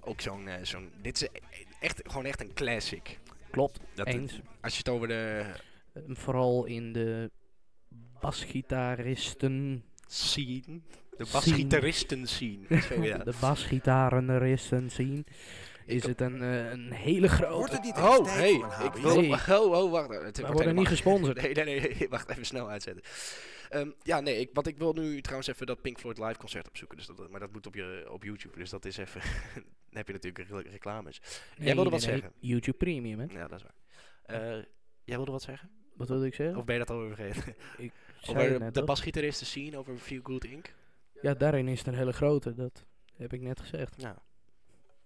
ook 0.00 0.20
zo'n, 0.20 0.48
eh, 0.48 0.54
zo'n, 0.64 0.90
dit 1.02 1.22
is 1.22 1.28
echt, 1.80 2.00
gewoon 2.04 2.24
echt 2.24 2.40
een 2.40 2.52
classic. 2.54 3.18
Klopt, 3.50 3.80
Dat, 3.94 4.06
eens. 4.06 4.40
Als 4.60 4.72
je 4.72 4.78
het 4.78 4.88
over 4.88 5.08
de 5.08 5.44
Eh, 5.92 6.02
vooral 6.06 6.64
in 6.64 6.92
de 6.92 7.30
basgitaristen, 8.20 9.84
scene, 10.06 10.62
de 10.62 11.24
Scene. 11.24 11.30
basgitaristen 11.32 12.26
scene. 12.34 12.66
De 13.24 13.34
basgitarenristen 13.40 14.90
zien, 14.90 15.26
is 15.86 16.06
het 16.06 16.20
een, 16.20 16.42
eh, 16.42 16.70
een 16.70 16.92
hele 16.92 17.28
grote. 17.28 17.54
Wordt 17.54 17.72
het 17.72 17.82
niet 17.82 17.96
Oh, 17.96 18.26
hey, 18.26 18.52
ik 18.84 18.92
wil... 18.92 19.20
Nee. 19.20 19.30
Oh, 19.48 19.82
oh, 19.82 19.90
wacht. 19.90 20.08
Het 20.08 20.36
We 20.36 20.42
wordt 20.42 20.56
worden 20.56 20.74
niet 20.74 20.88
gesponsord. 20.88 21.40
Nee, 21.42 21.54
nee, 21.54 21.80
nee, 21.80 22.08
wacht 22.08 22.30
even 22.30 22.46
snel 22.46 22.68
uitzetten. 22.68 23.02
Ehm, 23.68 23.90
ja, 24.02 24.20
nee, 24.20 24.38
ik, 24.38 24.50
want 24.52 24.66
ik 24.66 24.78
wil 24.78 24.92
nu 24.92 25.20
trouwens 25.20 25.48
even 25.48 25.66
dat 25.66 25.80
Pink 25.82 25.98
Floyd 25.98 26.18
live 26.18 26.38
concert 26.38 26.68
opzoeken. 26.68 26.96
Dus 26.96 27.06
dat, 27.06 27.30
maar 27.30 27.40
dat 27.40 27.52
moet 27.52 27.66
op, 27.66 27.74
je, 27.74 28.06
op 28.10 28.22
YouTube, 28.22 28.58
dus 28.58 28.70
dat 28.70 28.84
is 28.84 28.96
even... 28.96 29.20
dan 29.54 29.62
heb 29.90 30.06
je 30.06 30.12
natuurlijk 30.12 30.48
re- 30.48 30.70
reclames. 30.70 31.20
Nee, 31.56 31.74
wilde 31.74 31.90
wat 31.90 32.02
zeggen. 32.02 32.32
YouTube 32.38 32.76
Premium, 32.76 33.18
hè? 33.18 33.26
Ja, 33.28 33.48
dat 33.48 33.58
is 33.58 33.64
waar. 33.64 33.74
Eh, 34.40 34.64
jij 35.04 35.16
wilde 35.16 35.30
wat 35.30 35.42
zeggen? 35.42 35.70
Wat 35.94 36.08
wilde 36.08 36.26
ik 36.26 36.34
zeggen? 36.34 36.56
Of 36.56 36.64
ben 36.64 36.74
je 36.74 36.80
dat 36.80 36.90
alweer 36.90 37.14
vergeten? 37.14 37.54
Ik 37.78 37.92
over 38.26 38.50
net, 38.50 38.60
de 38.60 38.70
toch? 38.70 38.84
basgitaristen 38.84 39.46
scene, 39.46 39.76
over 39.76 39.98
Feel 39.98 40.20
Good 40.22 40.44
Inc. 40.44 40.74
Ja, 41.20 41.34
daarin 41.34 41.68
is 41.68 41.78
het 41.78 41.86
een 41.86 41.94
hele 41.94 42.12
grote, 42.12 42.54
dat 42.54 42.84
heb 43.16 43.32
ik 43.32 43.40
net 43.40 43.60
gezegd. 43.60 43.94
Ja. 44.00 44.22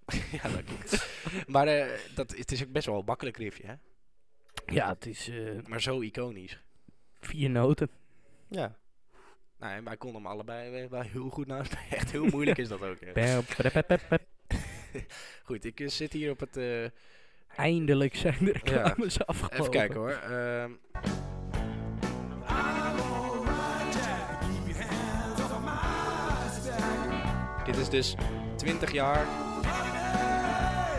ja, 0.42 0.48
dat 0.48 0.64
klopt. 0.64 1.08
maar 1.46 1.66
eh, 1.66 1.98
dat, 2.14 2.36
het 2.36 2.52
is 2.52 2.62
ook 2.62 2.72
best 2.72 2.86
wel 2.86 2.98
een 2.98 3.04
makkelijk 3.04 3.36
riffje, 3.36 3.66
hè? 3.66 3.74
Ja, 4.66 4.88
het 4.88 5.06
is 5.06 5.28
eh, 5.28 5.62
Maar 5.66 5.82
zo 5.82 6.00
iconisch. 6.00 6.62
vier 7.20 7.50
noten. 7.50 7.90
Ja. 8.48 8.76
Nou, 9.58 9.72
en 9.74 9.84
wij 9.84 9.96
konden 9.96 10.22
hem 10.22 10.30
allebei 10.30 10.88
wel 10.88 11.00
heel 11.00 11.28
goed 11.28 11.46
naast. 11.46 11.76
Echt 11.90 12.10
heel 12.10 12.24
moeilijk 12.24 12.58
is 12.58 12.68
dat 12.68 12.80
ook. 12.82 12.96
ja. 13.14 13.40
Pep. 13.82 14.20
Goed, 15.44 15.64
ik 15.64 15.80
eh, 15.80 15.88
zit 15.88 16.12
hier 16.12 16.30
op 16.30 16.40
het... 16.40 16.58
Eindelijk 17.56 18.14
zijn 18.16 18.38
de 18.44 18.52
reclames 18.52 19.26
afgelopen. 19.26 19.58
even 19.58 19.70
kijken 19.70 19.96
hoor. 19.96 20.10
Ehm, 20.10 20.72
dit 27.66 27.76
is 27.76 27.88
dus 27.88 28.14
20 28.56 28.92
jaar 28.92 29.45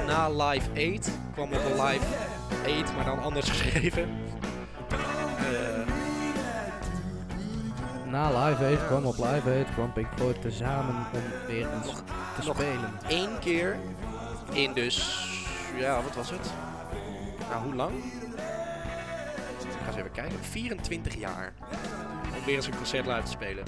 na 0.07 0.29
Live 0.29 0.69
8. 0.73 1.11
Kwam 1.33 1.53
op 1.53 1.63
de 1.63 1.83
Live 1.83 2.05
8, 2.81 2.95
maar 2.95 3.05
dan 3.05 3.19
anders 3.19 3.49
geschreven. 3.55 4.09
Eh, 4.89 5.95
Na 8.05 8.45
Live 8.45 8.63
Aid 8.63 8.85
kwam 8.87 9.05
op 9.05 9.17
Live 9.17 9.49
Aid, 9.49 9.73
kwam 9.73 9.93
Pink 9.93 10.07
Floyd 10.15 10.41
tezamen 10.41 10.95
om 10.95 11.47
weer 11.47 11.73
eens 11.73 11.95
te 12.39 12.45
nog 12.45 12.55
spelen. 12.55 12.91
Eén 13.07 13.39
keer 13.39 13.77
in 14.53 14.73
dus... 14.73 15.25
Ja, 15.77 16.01
wat 16.01 16.15
was 16.15 16.29
het? 16.29 16.51
Nou, 17.49 17.63
hoe 17.63 17.75
lang? 17.75 18.03
Ik 19.59 19.83
ga 19.83 19.87
eens 19.87 19.95
even 19.95 20.11
kijken. 20.11 20.39
24 20.39 21.15
jaar. 21.15 21.53
Om 22.37 22.45
weer 22.45 22.55
eens 22.55 22.67
een 22.67 22.75
concert 22.77 23.05
live 23.05 23.23
te 23.23 23.31
spelen. 23.31 23.65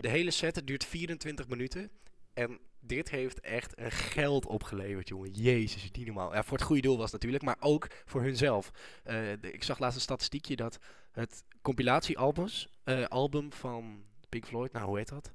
De 0.00 0.08
hele 0.08 0.30
set 0.30 0.62
duurt 0.64 0.84
24 0.84 1.48
minuten. 1.48 1.90
En 2.34 2.58
dit 2.86 3.10
heeft 3.10 3.40
echt 3.40 3.78
een 3.78 3.90
geld 3.90 4.46
opgeleverd, 4.46 5.08
jongen. 5.08 5.30
Jezus, 5.30 5.90
niet 5.90 6.06
normaal. 6.06 6.34
Ja, 6.34 6.42
voor 6.42 6.56
het 6.56 6.66
goede 6.66 6.82
doel 6.82 6.98
was 6.98 7.12
natuurlijk, 7.12 7.42
maar 7.42 7.56
ook 7.60 7.86
voor 8.04 8.22
hunzelf. 8.22 8.70
De- 9.04 9.38
ik 9.52 9.62
zag 9.62 9.78
laatst 9.78 9.96
een 9.96 10.02
statistiekje 10.02 10.56
dat 10.56 10.78
het 11.12 11.44
compilatiealbums, 11.62 12.68
eh, 12.84 13.04
album 13.04 13.52
van 13.52 14.04
Pink 14.28 14.46
Floyd, 14.46 14.72
nou 14.72 14.86
hoe 14.86 14.96
heet 14.98 15.08
dat? 15.08 15.32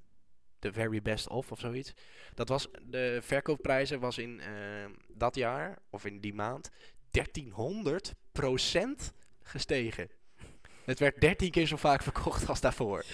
The 0.59 0.73
Very 0.73 1.01
Best 1.01 1.27
Of 1.27 1.51
of 1.51 1.59
zoiets. 1.59 1.93
Dat 2.33 2.49
was, 2.49 2.67
de 2.83 3.19
verkoopprijzen 3.21 3.99
was 3.99 4.17
in 4.17 4.39
eh, 4.39 4.47
dat 5.07 5.35
jaar, 5.35 5.77
of 5.89 6.05
in 6.05 6.19
die 6.19 6.33
maand, 6.33 6.69
1300% 7.11 9.13
gestegen. 9.41 10.09
Het 10.89 10.99
werd 10.99 11.21
13 11.21 11.51
keer 11.51 11.65
zo 11.67 11.75
vaak 11.75 12.03
verkocht 12.09 12.49
als 12.49 12.61
daarvoor. 12.61 13.05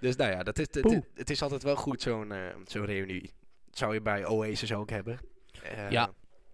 Dus 0.00 0.16
nou 0.16 0.30
ja, 0.30 0.42
dat 0.42 0.58
is, 0.58 0.66
het, 0.70 1.02
het, 1.14 1.30
is 1.30 1.42
altijd 1.42 1.62
wel 1.62 1.76
goed, 1.76 2.02
zo'n 2.02 2.32
eh, 2.32 2.54
zo'n 2.66 2.84
reunie. 2.84 3.32
Dat 3.66 3.78
zou 3.78 3.94
je 3.94 4.00
bij 4.00 4.26
Oasis 4.26 4.72
ook 4.72 4.90
hebben. 4.90 5.18
Eh, 5.62 5.90
Ja. 5.90 6.12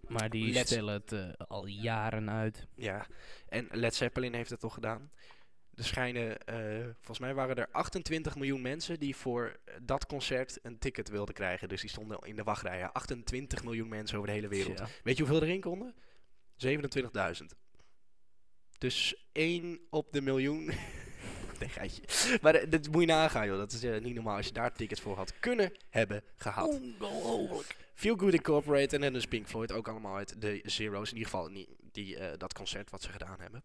Maar 0.08 0.30
die 0.30 0.52
Let's- 0.52 0.70
stellen 0.70 0.94
het 0.94 1.12
eh, 1.12 1.28
al 1.48 1.66
jaren 1.66 2.30
uit. 2.30 2.66
Ja, 2.74 3.06
en 3.48 3.68
Led 3.70 3.94
Zeppelin 3.94 4.34
heeft 4.34 4.50
het 4.50 4.60
toch 4.60 4.74
gedaan. 4.74 5.10
Er 5.74 5.84
schijnen, 5.84 6.38
eh, 6.38 6.84
volgens 6.94 7.18
mij 7.18 7.34
waren 7.34 7.56
er 7.56 7.68
28 7.72 8.34
miljoen 8.36 8.62
mensen 8.62 8.98
die 9.00 9.16
voor 9.16 9.56
dat 9.82 10.06
concert 10.06 10.58
een 10.62 10.78
ticket 10.78 11.08
wilden 11.08 11.34
krijgen. 11.34 11.68
Dus 11.68 11.80
die 11.80 11.90
stonden 11.90 12.18
in 12.18 12.36
de 12.36 12.42
wachtrijen. 12.42 12.92
28 12.92 13.64
miljoen 13.64 13.88
mensen 13.88 14.16
over 14.16 14.28
de 14.28 14.34
hele 14.34 14.48
wereld. 14.48 14.82
Weet 15.02 15.16
je 15.16 15.22
hoeveel 15.22 15.42
erin 15.42 15.60
konden? 15.60 15.94
27.000. 16.56 17.54
Dus 18.84 19.28
1 19.32 19.80
op 19.90 20.12
de 20.12 20.20
miljoen. 20.20 20.64
nee, 21.60 21.68
geitje. 21.68 22.02
Maar 22.42 22.54
eh, 22.54 22.70
dat 22.70 22.90
moet 22.90 23.00
je 23.00 23.06
nagaan, 23.06 23.46
joh. 23.46 23.56
Dat 23.56 23.72
is 23.72 23.82
eh, 23.82 24.00
niet 24.00 24.14
normaal 24.14 24.36
als 24.36 24.46
je 24.46 24.52
daar 24.52 24.72
tickets 24.72 25.00
voor 25.00 25.16
had 25.16 25.38
kunnen 25.38 25.72
hebben 25.90 26.22
gehad. 26.36 26.68
Ongelooflijk. 26.68 27.76
Feel 27.94 28.16
Good 28.16 28.32
Incorporated 28.32 29.02
en 29.02 29.12
dus 29.12 29.26
Pink 29.26 29.46
Floyd 29.46 29.72
ook 29.72 29.88
allemaal 29.88 30.16
uit 30.16 30.40
de 30.40 30.60
Zero's. 30.64 31.10
In 31.10 31.16
ieder 31.16 31.30
geval 31.30 31.50
die, 31.92 32.16
eh, 32.16 32.38
dat 32.38 32.52
concert 32.52 32.90
wat 32.90 33.02
ze 33.02 33.08
gedaan 33.08 33.40
hebben. 33.40 33.64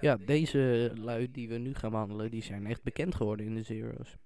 Ja, 0.00 0.16
deze 0.16 0.92
lui 0.94 1.30
die 1.30 1.48
we 1.48 1.58
nu 1.58 1.74
gaan 1.74 1.90
wandelen, 1.90 2.30
die 2.30 2.42
zijn 2.42 2.66
echt 2.66 2.82
bekend 2.82 3.14
geworden 3.14 3.46
in 3.46 3.54
de 3.54 3.62
Zero's. 3.62 4.16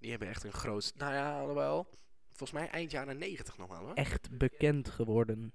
Die 0.00 0.10
hebben 0.10 0.28
echt 0.28 0.44
een 0.44 0.52
groot... 0.52 0.92
Nou 0.96 1.12
ja, 1.12 1.40
alhoewel. 1.40 1.88
Volgens 2.28 2.52
mij 2.60 2.68
eind 2.68 2.90
jaren 2.90 3.18
90 3.18 3.58
nog 3.58 3.68
wel, 3.68 3.78
hoor. 3.78 3.94
Echt 3.94 4.38
bekend 4.38 4.88
geworden. 4.88 5.52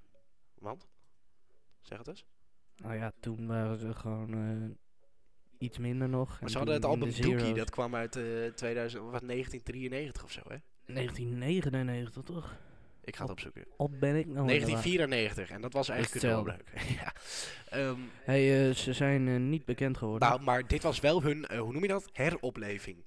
Want? 0.56 0.88
Zeg 1.82 1.98
het 1.98 2.08
eens. 2.08 2.26
Nou 2.84 2.96
ja, 2.96 3.12
toen 3.20 3.48
waren 3.48 3.78
ze 3.80 3.94
gewoon 3.94 4.34
eh, 4.34 4.70
iets 5.58 5.78
minder 5.78 6.10
nog. 6.10 6.40
Maar 6.42 6.50
ze 6.50 6.58
hadden 6.58 6.76
het 6.76 6.86
album 6.86 7.12
Dookie, 7.22 7.54
dat 7.54 7.70
kwam 7.70 7.96
uit 7.96 8.16
eh 8.16 8.24
2000, 8.56 9.04
of 9.04 9.12
wat, 9.12 9.22
1993 9.28 10.24
of 10.24 10.32
zo, 10.32 10.42
hè? 10.48 10.56
1999 10.94 12.24
toch? 12.24 12.56
Ik 13.04 13.16
ga 13.16 13.22
het 13.22 13.32
opzoeken. 13.32 13.66
Op 13.78 14.00
ben 14.00 14.16
ik 14.16 14.26
nou 14.26 14.48
1994, 14.48 15.50
en 15.50 15.62
dat 15.62 15.74
was 15.74 15.90
eigenlijk 15.90 16.26
wel 16.26 16.44
leuk. 16.46 16.72
ja. 17.02 17.14
Ehm, 17.70 18.00
Hey, 18.24 18.70
eh, 18.70 18.76
ze 18.76 18.94
zijn 18.94 19.50
niet 19.50 19.66
bekend 19.66 19.98
geworden. 19.98 20.30
nou, 20.30 20.42
maar 20.42 20.68
dit 20.68 20.84
was 20.84 21.00
wel 21.00 21.22
hun, 21.22 21.46
hoe 21.58 21.72
noem 21.74 21.82
je 21.82 21.88
dat? 21.88 22.10
Heropleving. 22.14 22.98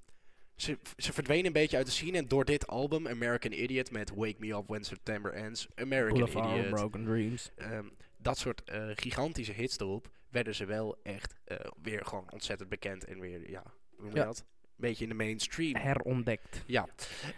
Ze, 0.55 0.77
ze 0.97 1.13
verdwenen 1.13 1.45
een 1.45 1.53
beetje 1.53 1.77
uit 1.77 1.85
de 1.85 1.91
scene 1.91 2.17
en 2.17 2.27
door 2.27 2.45
dit 2.45 2.67
album, 2.67 3.07
American 3.07 3.51
Idiot, 3.51 3.91
met 3.91 4.09
Wake 4.15 4.35
Me 4.37 4.53
Up 4.55 4.63
When 4.67 4.83
September 4.83 5.33
Ends, 5.33 5.67
American 5.75 6.27
Idiot, 6.27 6.69
Broken 6.69 7.03
Dreams. 7.05 7.51
ehm, 7.55 7.85
dat 8.21 8.37
soort 8.37 8.63
eh, 8.63 8.83
gigantische 8.95 9.51
hits 9.53 9.79
erop, 9.79 10.09
werden 10.29 10.55
ze 10.55 10.65
wel 10.65 10.97
echt 11.03 11.35
eh, 11.45 11.57
weer 11.81 12.05
gewoon 12.05 12.31
ontzettend 12.31 12.69
bekend 12.69 13.05
en 13.05 13.19
weer, 13.19 13.49
ja, 13.49 13.63
hoe 13.95 14.01
noem 14.05 14.11
je 14.13 14.17
Ja. 14.19 14.25
dat? 14.25 14.37
Een 14.39 14.85
beetje 14.87 15.03
in 15.03 15.09
de 15.09 15.15
mainstream. 15.15 15.75
Herontdekt. 15.75 16.63
Ja. 16.65 16.87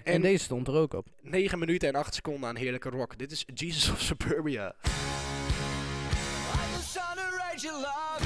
En, 0.03 0.13
En, 0.13 0.21
deze 0.21 0.43
stond 0.43 0.67
er 0.67 0.73
ook 0.73 0.93
op. 0.93 1.07
9 1.21 1.59
minuten 1.59 1.87
en 1.89 1.95
8 1.95 2.13
seconden 2.13 2.49
aan 2.49 2.55
heerlijke 2.55 2.89
rock. 2.89 3.17
Dit 3.17 3.31
is 3.31 3.43
Jesus 3.53 3.89
of 3.91 4.01
Suburbia. 4.01 4.75
Just 7.53 7.63
your 7.63 7.81
love. 7.81 8.25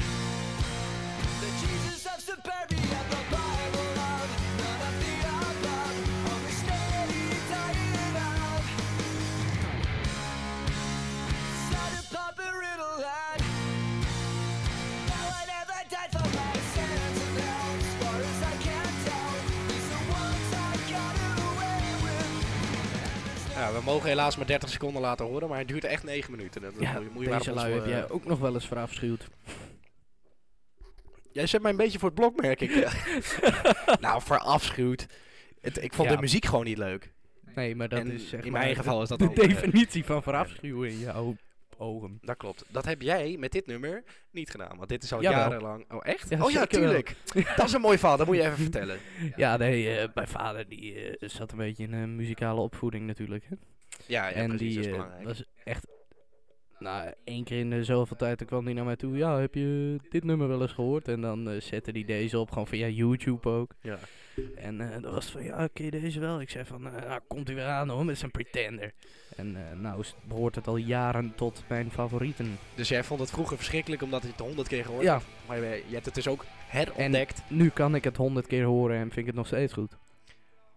The 1.40 1.48
Jesus 1.66 2.06
of 2.06 2.20
suburbia, 2.20 2.75
Ja, 23.66 23.72
we 23.72 23.84
mogen 23.84 24.08
helaas 24.08 24.36
maar 24.36 24.46
30 24.46 24.68
seconden 24.70 25.02
laten 25.02 25.26
horen, 25.26 25.48
maar 25.48 25.58
het 25.58 25.68
duurt 25.68 25.84
echt 25.84 26.02
9 26.04 26.30
minuten. 26.30 26.62
Dat 26.62 26.72
Ja, 26.78 26.92
moet 26.92 27.02
je, 27.02 27.08
moet 27.12 27.22
je 27.24 27.28
maar 27.28 27.38
deze 27.38 27.52
lui 27.52 27.72
heb 27.72 27.86
jij 27.86 28.04
eh, 28.04 28.14
ook 28.14 28.24
nog 28.24 28.38
wel 28.38 28.54
eens 28.54 28.66
verafschuwd. 28.66 29.28
Jij 31.32 31.46
zet 31.46 31.62
mij 31.62 31.70
een 31.70 31.76
beetje 31.76 31.98
voor 31.98 32.08
het 32.08 32.18
blok, 32.18 32.40
merk 32.40 32.60
ik. 32.60 32.70
nou, 34.00 34.22
verafschuwd. 34.22 35.06
Het, 35.60 35.82
ik 35.82 35.92
vond 35.94 36.08
Ja. 36.08 36.14
de 36.14 36.20
muziek 36.20 36.44
gewoon 36.44 36.64
niet 36.64 36.78
leuk. 36.78 37.12
Nee, 37.54 37.76
maar 37.76 37.88
dat 37.88 37.98
En 37.98 38.10
is 38.12 38.28
zeg 38.28 38.44
in 38.44 38.52
maar 38.52 38.60
mijn 38.62 38.76
geval 38.76 39.02
is 39.02 39.08
dat 39.08 39.18
de 39.18 39.24
eh, 39.34 39.34
definitie 39.48 40.04
van 40.04 40.22
verafschuwen 40.22 40.90
in 40.90 40.98
jouw 40.98 41.36
ogen. 41.78 42.18
Dat 42.20 42.36
klopt. 42.36 42.64
Dat 42.68 42.84
heb 42.84 43.02
jij 43.02 43.36
met 43.38 43.52
dit 43.52 43.66
nummer 43.66 44.04
niet 44.30 44.50
gedaan. 44.50 44.76
Want 44.76 44.88
dit 44.88 45.02
is 45.02 45.12
al 45.12 45.22
Jawel. 45.22 45.38
jarenlang... 45.38 45.92
Oh, 45.92 46.00
echt? 46.02 46.28
Ja, 46.28 46.44
oh 46.44 46.50
ja, 46.50 46.66
tuurlijk. 46.66 47.16
dat 47.56 47.66
is 47.66 47.72
een 47.72 47.80
mooi 47.80 47.98
verhaal. 47.98 48.16
Dat 48.16 48.26
moet 48.26 48.36
je 48.36 48.42
even 48.42 48.56
vertellen. 48.56 48.98
Ja, 49.36 49.56
nee, 49.56 49.96
eh, 49.96 50.08
mijn 50.14 50.28
vader 50.28 50.68
die 50.68 50.94
eh, 50.94 51.28
zat 51.28 51.52
een 51.52 51.58
beetje 51.58 51.82
in 51.82 51.92
een 51.92 52.16
muzikale 52.16 52.60
opvoeding 52.60 53.06
natuurlijk. 53.06 53.44
Hè? 53.48 53.56
Ja, 54.06 54.28
ja 54.28 54.32
en 54.32 54.48
precies. 54.48 54.74
die 54.74 54.90
dat 54.90 55.06
is 55.06 55.18
eh, 55.18 55.24
was 55.24 55.44
echt... 55.64 55.86
Nou, 56.78 57.12
één 57.24 57.44
keer 57.44 57.58
in 57.58 57.70
de 57.70 57.84
zoveel 57.84 58.16
tijd 58.16 58.44
kwam 58.44 58.64
hij 58.64 58.74
naar 58.74 58.84
mij 58.84 58.96
toe. 58.96 59.16
Ja, 59.16 59.40
heb 59.40 59.54
je 59.54 59.96
dit 60.08 60.24
nummer 60.24 60.48
wel 60.48 60.62
eens 60.62 60.72
gehoord? 60.72 61.08
En 61.08 61.20
dan 61.20 61.60
zette 61.60 61.90
hij 61.90 62.04
deze 62.04 62.38
op, 62.38 62.48
gewoon 62.48 62.66
via 62.66 62.86
YouTube 62.86 63.48
ook. 63.48 63.74
Ja. 63.82 63.98
En 64.56 64.80
eh 64.80 65.02
dat 65.02 65.12
was 65.12 65.30
van, 65.30 65.42
ja, 65.44 65.68
je 65.72 65.90
deze 65.90 66.20
wel? 66.20 66.40
Ik 66.40 66.50
zei 66.50 66.64
van, 66.64 66.86
eh, 66.86 67.08
nou, 67.08 67.20
komt 67.26 67.46
hij 67.46 67.56
weer 67.56 67.66
aan 67.66 67.88
hoor, 67.88 68.04
met 68.04 68.18
zijn 68.18 68.30
Pretender. 68.30 68.92
En 69.36 69.56
eh, 69.56 69.78
nou 69.78 70.04
behoort 70.28 70.54
het 70.54 70.66
al 70.66 70.76
jaren 70.76 71.32
tot 71.34 71.62
mijn 71.68 71.90
favorieten. 71.90 72.58
Dus 72.74 72.88
jij 72.88 73.04
vond 73.04 73.20
het 73.20 73.30
vroeger 73.30 73.56
verschrikkelijk 73.56 74.02
omdat 74.02 74.22
je 74.22 74.28
het 74.28 74.40
honderd 74.40 74.68
keer 74.68 74.84
gehoord 74.84 75.04
Ja. 75.04 75.20
Maar 75.46 75.56
je, 75.56 75.82
je 75.86 75.94
hebt 75.94 76.06
het 76.06 76.14
dus 76.14 76.28
ook 76.28 76.44
herontdekt. 76.66 77.42
nu 77.48 77.68
kan 77.68 77.94
ik 77.94 78.04
het 78.04 78.16
honderd 78.16 78.46
keer 78.46 78.64
horen 78.64 78.96
en 78.96 79.02
vind 79.02 79.16
ik 79.16 79.26
het 79.26 79.34
nog 79.34 79.46
steeds 79.46 79.72
goed. 79.72 79.96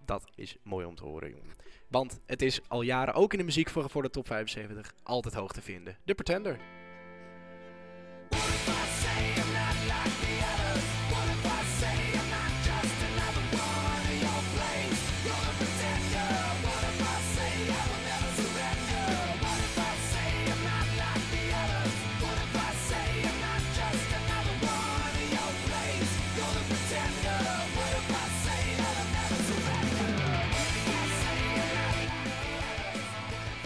Dat 0.06 0.24
is 0.36 0.58
mooi 0.64 0.86
om 0.86 0.96
te 0.96 1.04
horen, 1.04 1.30
jongen. 1.30 1.56
Want 1.88 2.20
het 2.26 2.42
is 2.42 2.62
al 2.68 2.82
jaren, 2.82 3.14
ook 3.14 3.32
in 3.32 3.40
de 3.40 3.46
muziek 3.46 3.70
voor, 3.70 3.90
voor 3.90 4.02
de 4.02 4.10
top 4.10 4.28
75, 4.28 4.94
altijd 5.04 5.34
hoog 5.34 5.52
te 5.52 5.62
vinden. 5.62 5.98
De 6.04 6.14
Pretender. 6.14 6.60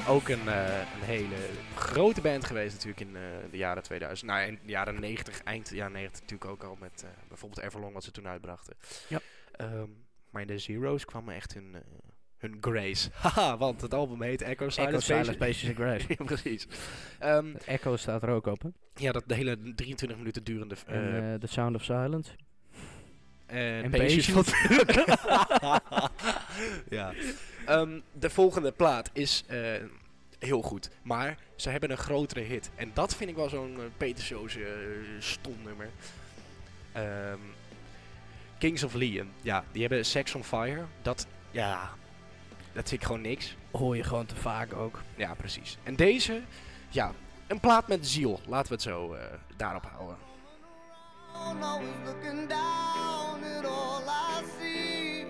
Ook 0.07 0.29
een, 0.29 0.47
eh, 0.47 0.77
een 0.77 1.05
hele 1.05 1.35
grote 1.75 2.21
band 2.21 2.45
geweest 2.45 2.73
natuurlijk 2.73 2.99
in 3.01 3.15
eh, 3.15 3.21
de 3.51 3.57
jaren 3.57 3.83
2000. 3.83 4.29
Nou, 4.29 4.47
in 4.47 4.59
de 4.65 4.71
jaren 4.71 4.99
90, 4.99 5.43
eind 5.43 5.69
jaren 5.69 5.93
90 5.93 6.21
natuurlijk 6.21 6.51
ook 6.51 6.63
al 6.63 6.77
met 6.79 7.03
eh, 7.03 7.09
bijvoorbeeld 7.27 7.61
Everlong 7.61 7.93
wat 7.93 8.03
ze 8.03 8.11
toen 8.11 8.27
uitbrachten. 8.27 8.75
Ja. 9.07 9.19
Ehm, 9.51 9.89
maar 10.29 10.41
in 10.41 10.47
de 10.47 10.57
Zero's 10.57 11.05
kwam 11.05 11.29
echt 11.29 11.53
hun, 11.53 11.75
hun 12.37 12.57
grace. 12.61 13.09
Haha, 13.21 13.57
want 13.57 13.81
het 13.81 13.93
album 13.93 14.21
heet 14.21 14.41
Echo 14.41 14.69
Silence 14.69 14.95
Echo, 14.95 14.99
Silence, 14.99 15.31
Spaces. 15.31 15.59
Spaces 15.59 15.69
and 15.69 15.77
Grace. 15.77 16.05
ja, 16.17 16.25
precies. 16.25 16.67
Ehm, 17.19 17.55
Echo 17.65 17.95
staat 17.95 18.23
er 18.23 18.29
ook 18.29 18.45
op, 18.45 18.61
hè? 18.61 18.69
ja, 18.95 19.11
dat 19.11 19.23
de 19.27 19.35
hele 19.35 19.73
23 19.75 20.17
minuten 20.17 20.43
durende... 20.43 20.75
en 20.85 21.39
The 21.39 21.47
Sound 21.47 21.75
of 21.75 21.83
Silence. 21.83 22.31
En 23.53 23.83
En 23.83 23.89
Patience. 23.91 24.31
ja. 26.89 27.13
Ehm, 27.65 27.99
de 28.11 28.29
volgende 28.29 28.71
plaat 28.71 29.09
is 29.13 29.43
eh, 29.47 29.59
heel 30.39 30.61
goed. 30.61 30.89
Maar 31.01 31.37
ze 31.55 31.69
hebben 31.69 31.91
een 31.91 31.97
grotere 31.97 32.41
hit. 32.41 32.69
En 32.75 32.91
dat 32.93 33.15
vind 33.15 33.29
ik 33.29 33.35
wel 33.35 33.49
zo'n 33.49 33.75
uh, 33.77 33.83
Peter 33.97 34.35
eh, 34.45 34.67
stom 35.19 35.55
nummer. 35.63 35.89
Ehm, 36.91 37.39
Kings 38.57 38.83
of 38.83 38.93
Leon. 38.93 39.29
Ja, 39.41 39.63
die 39.71 39.81
hebben 39.81 40.05
Sex 40.05 40.35
on 40.35 40.43
Fire. 40.43 40.83
Dat, 41.01 41.27
ja, 41.51 41.91
dat 42.73 42.89
vind 42.89 43.01
ik 43.01 43.07
gewoon 43.07 43.21
niks. 43.21 43.55
Hoor 43.71 43.95
je 43.95 44.03
gewoon 44.03 44.25
te 44.25 44.35
vaak 44.35 44.73
ook. 44.73 45.01
Ja, 45.15 45.33
precies. 45.33 45.77
En 45.83 45.95
deze, 45.95 46.41
ja, 46.89 47.11
een 47.47 47.59
plaat 47.59 47.87
met 47.87 48.07
ziel. 48.07 48.39
Laten 48.47 48.67
we 48.67 48.73
het 48.73 48.83
zo 48.83 49.13
eh, 49.13 49.25
daarop 49.57 49.85
houden. 49.95 50.17
I'm 51.35 51.63
always 51.63 51.89
looking 52.05 52.47
down 52.47 53.43
at 53.43 53.65
all 53.65 54.03
I 54.07 54.43
see. 54.59 55.25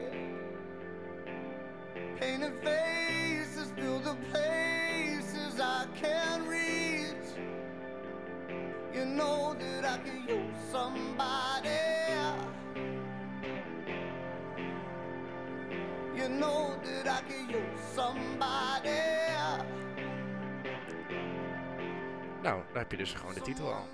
Painted 2.19 2.53
faces 2.63 3.71
fill 3.75 3.99
the 3.99 4.15
places 4.31 5.59
I 5.59 5.85
can't 6.01 6.47
reach. 6.47 7.29
You 8.93 9.05
know 9.05 9.55
that 9.59 9.85
I 9.85 9.97
could 9.97 10.29
use 10.29 10.55
somebody. 10.71 11.69
You 16.15 16.29
know 16.29 16.75
that 16.83 17.07
I 17.07 17.21
could 17.27 17.49
use 17.49 17.81
somebody. 17.95 19.01
Nou, 22.41 22.61
daar 22.73 22.81
heb 22.81 22.91
je 22.91 22.97
dus 22.97 23.13
gewoon 23.13 23.33
de 23.33 23.41
titel 23.41 23.73
al. 23.73 23.87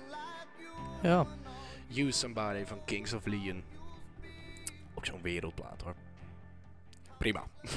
Ja. 1.02 1.26
Use 1.94 2.18
Somebody 2.18 2.64
van 2.64 2.84
Kings 2.84 3.12
of 3.12 3.26
Leon. 3.26 3.62
Ook 4.94 5.06
zo'n 5.06 5.22
wereldplaat 5.22 5.82
hoor. 5.82 5.94
Prima. 7.18 7.44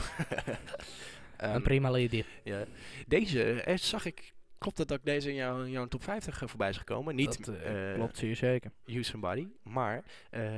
Ehm, 1.37 1.55
een 1.55 1.61
prima 1.61 1.91
lady. 1.91 2.23
ja. 2.43 2.65
Deze 3.07 3.61
eh, 3.61 3.77
zag 3.77 4.05
ik. 4.05 4.33
Klopt 4.57 4.77
het 4.77 4.87
dat 4.87 4.97
ik 4.97 5.05
deze 5.05 5.29
in 5.29 5.35
jouw, 5.35 5.65
jouw 5.65 5.87
top 5.87 6.03
50 6.03 6.41
eh, 6.41 6.47
voorbij 6.47 6.69
is 6.69 6.77
gekomen? 6.77 7.15
Niet 7.15 7.45
Dat, 7.45 7.55
eh, 7.55 7.93
klopt 7.93 8.17
zeer 8.17 8.35
zeker. 8.35 8.71
Use 8.85 9.09
Somebody, 9.09 9.47
maar 9.63 10.03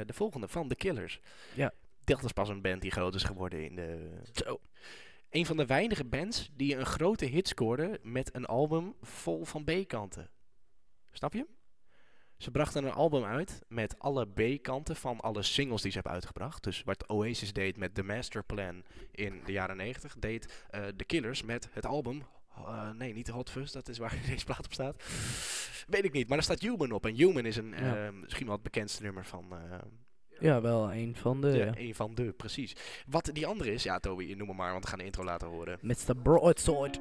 de 0.05 0.13
volgende 0.13 0.47
van 0.47 0.67
The 0.67 0.75
Killers. 0.75 1.19
Ja. 1.53 1.73
Dat 2.03 2.23
is 2.23 2.31
pas 2.31 2.49
een 2.49 2.61
band 2.61 2.81
die 2.81 2.91
groot 2.91 3.15
is 3.15 3.23
geworden 3.23 3.65
in 3.65 3.75
de... 3.75 4.19
Zo. 4.31 4.59
Een 5.29 5.45
van 5.45 5.57
de 5.57 5.65
weinige 5.65 6.05
bands 6.05 6.49
die 6.53 6.75
een 6.75 6.85
grote 6.85 7.25
hit 7.25 7.47
scoorde 7.47 7.99
met 8.03 8.35
een 8.35 8.45
album 8.45 8.93
vol 9.01 9.45
van 9.45 9.63
B-kanten. 9.63 10.29
Snap 11.11 11.33
je? 11.33 11.45
Ze 12.37 12.51
brachten 12.51 12.83
een 12.85 12.91
album 12.93 13.23
uit 13.23 13.61
met 13.67 13.99
alle 13.99 14.25
B-kanten 14.27 14.95
van 14.95 15.19
alle 15.19 15.41
singles 15.43 15.81
die 15.81 15.91
ze 15.91 15.95
hebben 15.97 16.13
uitgebracht. 16.13 16.63
Dus 16.63 16.81
wat 16.85 17.07
Oasis 17.09 17.53
deed 17.53 17.77
met 17.77 17.95
The 17.95 18.03
Master 18.03 18.43
Plan 18.43 18.83
in 19.11 19.41
de 19.45 19.51
jaren 19.51 19.77
90, 19.77 20.15
deed 20.19 20.65
eh 20.69 20.81
The 20.95 21.03
Killers 21.05 21.43
met 21.43 21.69
het 21.71 21.85
album. 21.85 22.23
eh, 22.55 22.89
nee, 22.91 23.13
niet 23.13 23.27
Hot 23.27 23.49
Fuzz, 23.49 23.73
dat 23.73 23.87
is 23.89 23.97
waar 23.97 24.17
deze 24.29 24.45
plaat 24.45 24.65
op 24.65 24.73
staat. 24.73 25.03
Weet 25.87 26.03
ik 26.05 26.11
niet, 26.11 26.27
maar 26.27 26.37
er 26.37 26.43
staat 26.43 26.59
Human 26.61 26.91
op. 26.91 27.05
En 27.05 27.13
Human 27.15 27.45
is 27.45 27.57
een, 27.57 27.69
Ja. 27.77 28.05
eh, 28.05 28.11
misschien 28.13 28.45
wel 28.45 28.53
het 28.55 28.63
bekendste 28.63 29.03
nummer 29.03 29.25
van, 29.25 29.45
Ja, 30.39 30.61
wel 30.61 30.93
een 30.93 31.15
van 31.15 31.41
de... 31.41 31.47
ja, 31.47 31.71
een 31.77 31.95
van 31.95 32.15
de, 32.15 32.33
precies. 32.33 32.75
Wat 33.07 33.29
die 33.33 33.47
andere 33.47 33.73
is, 33.73 33.83
ja 33.83 33.99
Toby, 33.99 34.33
noem 34.37 34.55
maar, 34.55 34.71
want 34.71 34.83
we 34.83 34.89
gaan 34.89 34.99
de 34.99 35.05
intro 35.05 35.23
laten 35.23 35.47
horen. 35.47 35.79
Mr. 35.81 36.15
Broadsword. 36.23 36.99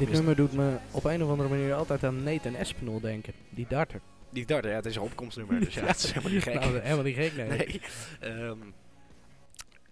Dit 0.00 0.12
nummer 0.12 0.36
doet 0.36 0.52
me 0.52 0.76
op 0.90 1.04
een 1.04 1.22
of 1.22 1.30
andere 1.30 1.48
manier 1.48 1.74
altijd 1.74 2.04
aan 2.04 2.22
Nathan 2.22 2.54
Espinol 2.54 3.00
denken. 3.00 3.32
Die 3.50 3.66
darter. 3.68 4.00
Die 4.30 4.46
derde, 4.46 4.68
ja, 4.68 4.74
het 4.74 4.86
is 4.86 4.96
een 4.96 5.02
opkomstnummer, 5.02 5.60
dus 5.60 5.74
ja, 5.74 5.86
het 5.86 5.96
is 5.96 6.12
helemaal 6.12 6.32
niet 6.32 6.42
gek. 6.42 6.54
Nou, 6.54 6.78
helemaal 6.78 7.04
niet 7.04 7.16
gek, 7.16 7.36
nee. 7.36 7.48
Nee. 7.48 7.80
Ehm, 8.20 8.58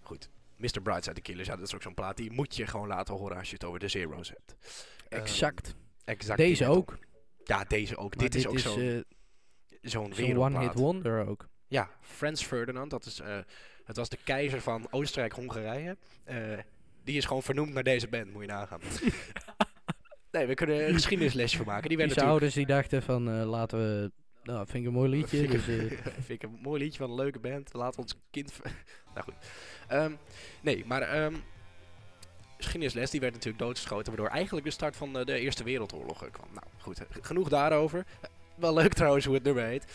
goed. 0.01 0.29
Mr. 0.55 0.81
Brightside 0.83 1.15
the 1.15 1.21
Killers, 1.21 1.47
ja, 1.47 1.55
dat 1.55 1.67
is 1.67 1.75
ook 1.75 1.81
zo'n 1.81 1.93
plaat 1.93 2.17
die 2.17 2.31
moet 2.31 2.55
je 2.55 2.67
gewoon 2.67 2.87
laten 2.87 3.13
horen 3.15 3.37
als 3.37 3.47
je 3.47 3.53
het 3.53 3.63
over 3.63 3.79
de 3.79 3.87
Zero's 3.87 4.29
hebt. 4.29 4.55
Ehm, 5.09 5.21
Exact. 5.21 5.75
exact 6.05 6.37
Deze 6.37 6.65
ook. 6.67 6.97
Ja, 7.43 7.63
deze 7.63 7.97
ook. 7.97 8.17
Dit 8.17 8.35
is 8.35 8.47
ook 8.47 8.59
zo'n 8.59 8.81
eh, 8.81 8.99
zo'n 9.81 10.13
wereldplaat. 10.15 10.53
one-hit 10.53 10.73
wonder 10.73 11.27
ook. 11.27 11.47
Ja, 11.67 11.89
Frans 12.01 12.43
Ferdinand, 12.43 12.89
dat 12.89 13.05
is, 13.05 13.19
eh, 13.19 13.37
het 13.83 13.97
was 13.97 14.09
de 14.09 14.17
keizer 14.23 14.61
van 14.61 14.87
Oostenrijk-Hongarije. 14.91 15.97
Eh, 16.23 16.37
die 17.03 17.17
is 17.17 17.25
gewoon 17.25 17.43
vernoemd 17.43 17.73
naar 17.73 17.83
deze 17.83 18.07
band, 18.07 18.31
moet 18.31 18.41
je 18.41 18.47
nagaan. 18.47 18.79
nee, 20.31 20.45
we 20.45 20.53
kunnen 20.53 20.87
een 20.87 20.93
geschiedenislesje 20.93 21.57
van 21.57 21.65
maken. 21.65 21.89
Die 21.89 21.97
Die 21.97 21.97
werd 21.97 22.11
zijn 22.11 22.27
natuurlijk... 22.27 22.55
ouders 22.59 22.89
die 22.89 22.99
dachten 22.99 23.03
van, 23.03 23.41
eh, 23.41 23.49
laten 23.49 23.77
we... 23.79 24.11
Nou, 24.43 24.65
vind 24.65 24.83
ik 24.83 24.85
een 24.85 24.95
mooi 24.95 25.09
liedje. 25.09 25.37
Vind 25.37 25.53
ik, 25.53 25.65
Dus, 25.65 25.67
eh, 25.67 25.97
vind 26.25 26.43
ik 26.43 26.43
een 26.43 26.59
mooi 26.61 26.83
liedje 26.83 26.97
van 26.97 27.09
een 27.09 27.15
leuke 27.15 27.39
band. 27.39 27.73
Laten 27.73 28.01
ons 28.01 28.15
kind... 28.31 28.53
nou 29.13 29.25
goed. 29.25 29.35
Ehm, 29.87 30.11
nee, 30.61 30.83
maar... 30.87 31.01
ehm 31.01 31.35
geschiedenisles 32.57 33.09
die 33.09 33.19
werd 33.19 33.33
natuurlijk 33.33 33.63
doodgeschoten. 33.63 34.13
Waardoor 34.13 34.35
eigenlijk 34.35 34.65
de 34.65 34.71
start 34.71 34.95
van 34.95 35.17
eh, 35.17 35.25
de 35.25 35.39
Eerste 35.39 35.63
Wereldoorlog 35.63 36.29
kwam. 36.31 36.47
Nou 36.53 36.65
goed, 36.77 37.01
genoeg 37.21 37.49
daarover. 37.49 38.05
Wel 38.55 38.73
leuk 38.73 38.93
trouwens 38.93 39.25
hoe 39.25 39.33
het 39.33 39.43
nummer 39.43 39.63
heet. 39.63 39.85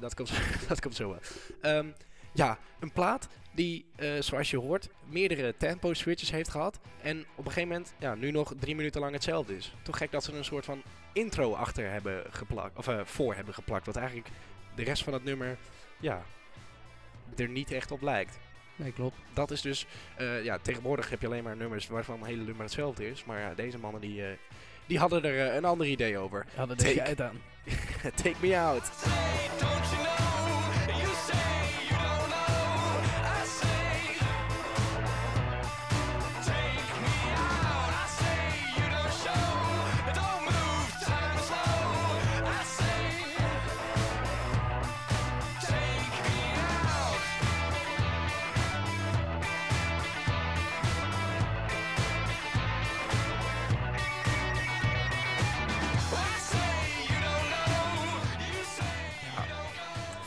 Dat, 0.00 0.14
komt, 0.14 0.32
dat 0.68 0.80
komt 0.80 0.94
zo 0.94 1.08
wel. 1.08 1.18
Ehm, 1.60 1.86
ja, 2.32 2.58
een 2.80 2.92
plaat 2.92 3.28
die, 3.52 3.84
eh, 3.96 4.10
zoals 4.20 4.50
je 4.50 4.56
hoort, 4.56 4.88
meerdere 5.08 5.54
tempo 5.56 5.92
switches 5.92 6.30
heeft 6.30 6.48
gehad. 6.48 6.80
En 7.02 7.20
op 7.20 7.44
een 7.46 7.52
gegeven 7.52 7.68
moment, 7.68 7.94
ja, 7.98 8.14
nu 8.14 8.30
nog 8.30 8.52
drie 8.58 8.76
minuten 8.76 9.00
lang 9.00 9.12
hetzelfde 9.12 9.56
is. 9.56 9.74
Toch 9.82 9.96
gek 9.96 10.10
dat 10.10 10.24
ze 10.24 10.32
een 10.32 10.44
soort 10.44 10.64
van 10.64 10.82
intro 11.12 11.52
achter 11.52 11.90
hebben 11.90 12.24
geplakt. 12.30 12.78
Of 12.78 12.88
eh, 12.88 13.00
voor 13.04 13.34
hebben 13.34 13.54
geplakt. 13.54 13.86
Wat 13.86 13.96
eigenlijk 13.96 14.28
de 14.74 14.84
rest 14.84 15.02
van 15.04 15.12
het 15.12 15.24
nummer, 15.24 15.56
ja, 16.00 16.22
er 17.36 17.48
niet 17.48 17.70
echt 17.70 17.90
op 17.90 18.02
lijkt. 18.02 18.38
nee, 18.76 18.92
klopt. 18.92 19.16
Dat 19.32 19.50
is 19.50 19.60
dus, 19.60 19.86
eh, 20.16 20.44
ja, 20.44 20.58
tegenwoordig 20.58 21.10
heb 21.10 21.20
je 21.20 21.26
alleen 21.26 21.44
maar 21.44 21.56
nummers 21.56 21.86
waarvan 21.86 22.18
het 22.18 22.28
hele 22.28 22.42
nummer 22.42 22.62
hetzelfde 22.62 23.10
is. 23.10 23.24
Maar 23.24 23.40
ja, 23.40 23.54
deze 23.54 23.78
mannen 23.78 24.00
die, 24.00 24.24
eh, 24.26 24.32
die 24.86 24.98
hadden 24.98 25.24
er 25.24 25.54
een 25.56 25.64
ander 25.64 25.86
idee 25.86 26.18
over. 26.18 26.46
Hadden 26.54 26.76
er 26.76 26.86
geit 26.86 27.20
aan. 27.20 27.40
Take 28.22 28.36
me 28.40 28.58
out. 28.58 28.90
Don't 29.60 30.11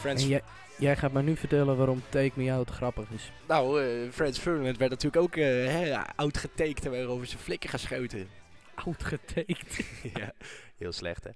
En 0.07 0.27
jij, 0.27 0.41
jij 0.77 0.95
gaat 0.97 1.11
me 1.11 1.21
nu 1.21 1.35
vertellen 1.35 1.77
waarom 1.77 2.01
Take 2.09 2.31
Me 2.33 2.51
Out 2.51 2.69
grappig 2.69 3.09
is. 3.09 3.31
nou, 3.47 3.83
eh, 3.83 4.11
Frans 4.11 4.39
Ferdinand 4.39 4.77
werd 4.77 4.91
natuurlijk 4.91 5.23
ook 5.23 5.35
eh 5.35 6.03
oud 6.15 6.37
getekend 6.37 6.85
en 6.85 6.91
weer 6.91 7.07
over 7.07 7.25
zijn 7.27 7.39
flikken 7.39 7.69
geschoten. 7.69 8.27
Oud 8.75 9.03
getekend. 9.03 9.77
ja, 10.19 10.33
heel 10.77 10.91
slecht 10.91 11.23
hè. 11.23 11.29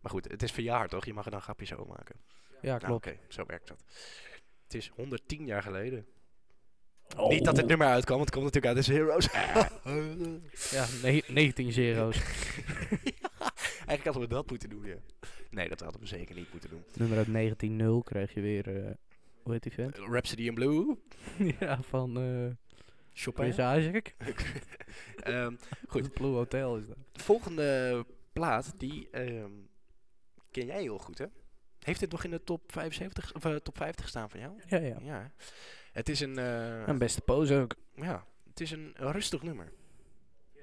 Maar 0.00 0.12
goed, 0.12 0.28
het 0.30 0.42
is 0.42 0.52
verjaard 0.52 0.90
toch? 0.90 1.04
Je 1.04 1.12
mag 1.14 1.24
er 1.24 1.30
dan 1.30 1.40
grapjes 1.42 1.72
over 1.74 1.86
maken. 1.86 2.14
Ja, 2.62 2.68
Nou, 2.68 2.78
klopt. 2.78 3.06
Oké, 3.06 3.16
zo 3.28 3.44
werkt 3.46 3.68
dat. 3.68 3.82
Het 4.64 4.74
is 4.74 4.90
110 4.94 5.46
jaar 5.46 5.62
geleden. 5.62 6.06
Oh. 7.16 7.28
Niet 7.28 7.44
dat 7.44 7.56
het 7.56 7.66
nummer 7.66 7.86
uitkwam, 7.86 8.18
want 8.18 8.34
het 8.34 8.40
komt 8.40 8.52
natuurlijk 8.54 8.76
uit 8.76 8.86
de 8.86 8.92
Zero's. 8.92 9.28
Ja, 10.70 10.86
ne- 11.02 11.22
19 11.26 11.72
zero's. 11.72 12.16
Eigenlijk 13.90 14.04
hadden 14.04 14.22
we 14.22 14.28
dat 14.28 14.50
moeten 14.50 14.70
doen, 14.70 14.84
ja. 14.86 14.94
Nee, 15.50 15.68
dat 15.68 15.80
hadden 15.80 16.00
we 16.00 16.06
zeker 16.06 16.34
niet 16.34 16.52
moeten 16.52 16.70
doen. 16.70 16.82
Nummer 16.96 17.18
uit 17.18 17.54
19.0 18.00 18.04
krijg 18.04 18.34
je 18.34 18.40
weer... 18.40 18.84
eh, 18.86 18.90
hoe 19.42 19.52
heet 19.52 19.62
die 19.62 19.72
vent? 19.72 19.96
Rhapsody 19.96 20.42
in 20.42 20.54
Blue. 20.54 20.96
ja, 21.60 21.82
van 21.82 22.18
eh 22.20 22.68
Chopin. 23.12 23.52
Chris 23.52 23.78
Isaac. 23.84 24.14
Ehm, 25.20 25.54
Goed. 25.88 26.12
Blue 26.12 26.32
Hotel 26.34 26.76
is 26.76 26.86
dat. 26.86 26.96
de 27.12 27.20
volgende 27.22 28.04
plaat, 28.32 28.74
die 28.78 29.08
ehm, 29.10 29.50
ken 30.50 30.66
jij 30.66 30.80
heel 30.82 30.98
goed, 30.98 31.18
hè? 31.18 31.24
Heeft 31.78 32.00
dit 32.00 32.10
nog 32.10 32.24
in 32.24 32.30
de 32.30 32.44
top 32.44 32.72
75 32.72 33.34
of 33.34 33.44
eh, 33.44 33.54
top 33.54 33.76
50 33.76 34.08
staan 34.08 34.30
van 34.30 34.40
jou? 34.40 34.52
Ja, 34.66 34.78
ja. 34.78 34.96
Ja. 35.02 35.30
Het 35.92 36.08
is 36.08 36.20
een, 36.20 36.38
eh, 36.38 36.86
Een 36.86 36.98
beste 36.98 37.20
pose 37.20 37.54
ook. 37.56 37.74
ja, 37.94 38.24
het 38.48 38.60
is 38.60 38.70
een 38.70 38.92
rustig 38.96 39.42
nummer. 39.42 39.72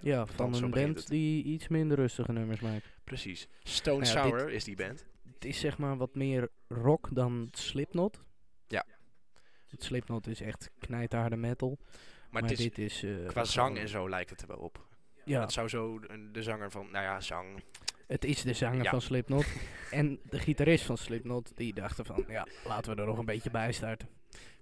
Ja, 0.02 0.26
van 0.26 0.54
een 0.54 0.69
band 0.71 1.08
die 1.08 1.43
iets 1.43 1.67
minder 1.67 1.97
rustige 1.97 2.32
nummers 2.32 2.60
maakt. 2.62 2.97
Precies. 3.08 3.48
Stone 3.63 4.04
Nou 4.04 4.15
ja, 4.17 4.24
dit- 4.24 4.32
Sour 4.39 4.50
is 4.52 4.63
die 4.63 4.76
band. 4.76 5.06
Het 5.34 5.46
is 5.46 5.60
zeg 5.60 5.78
maar 5.78 5.98
wat 5.98 6.15
meer 6.15 6.50
rock 6.67 7.08
dan 7.12 7.48
Slipknot. 7.52 8.24
Ja. 8.67 8.86
Het 9.67 9.84
Slipknot 9.84 10.28
is 10.28 10.41
echt 10.41 10.70
knijtharde 10.80 11.36
metal. 11.36 11.78
Maar, 11.80 11.88
Maar, 12.30 12.41
het 12.41 12.52
is, 12.52 12.58
dit 12.58 12.78
is... 12.78 13.04
eh, 13.04 13.28
qua 13.28 13.43
zang 13.43 13.78
en 13.78 13.88
zo 13.89 14.10
lijkt 14.10 14.30
het 14.30 14.41
er 14.41 14.48
wel 14.48 14.58
op. 14.58 14.86
Ja, 15.26 15.41
Het 15.41 15.52
zou 15.52 15.67
zo 15.70 16.00
de 16.32 16.43
zanger 16.43 16.72
van, 16.72 16.91
nou 16.91 17.04
ja, 17.06 17.20
zang. 17.22 17.63
het 18.08 18.26
is 18.26 18.41
de 18.41 18.54
zanger 18.54 18.84
Ja. 18.84 18.89
van 18.89 19.02
Slipknot. 19.02 19.46
en 19.91 20.20
de 20.24 20.39
gitarist 20.39 20.86
van 20.86 20.98
Slipknot, 20.98 21.52
die 21.58 21.74
dachten 21.74 22.06
van... 22.06 22.26
Ja, 22.28 22.48
laten 22.65 22.96
we 22.96 23.02
er 23.02 23.08
nog 23.08 23.17
een 23.17 23.26
beetje 23.26 23.52
bij 23.52 23.72
starten. 23.72 24.10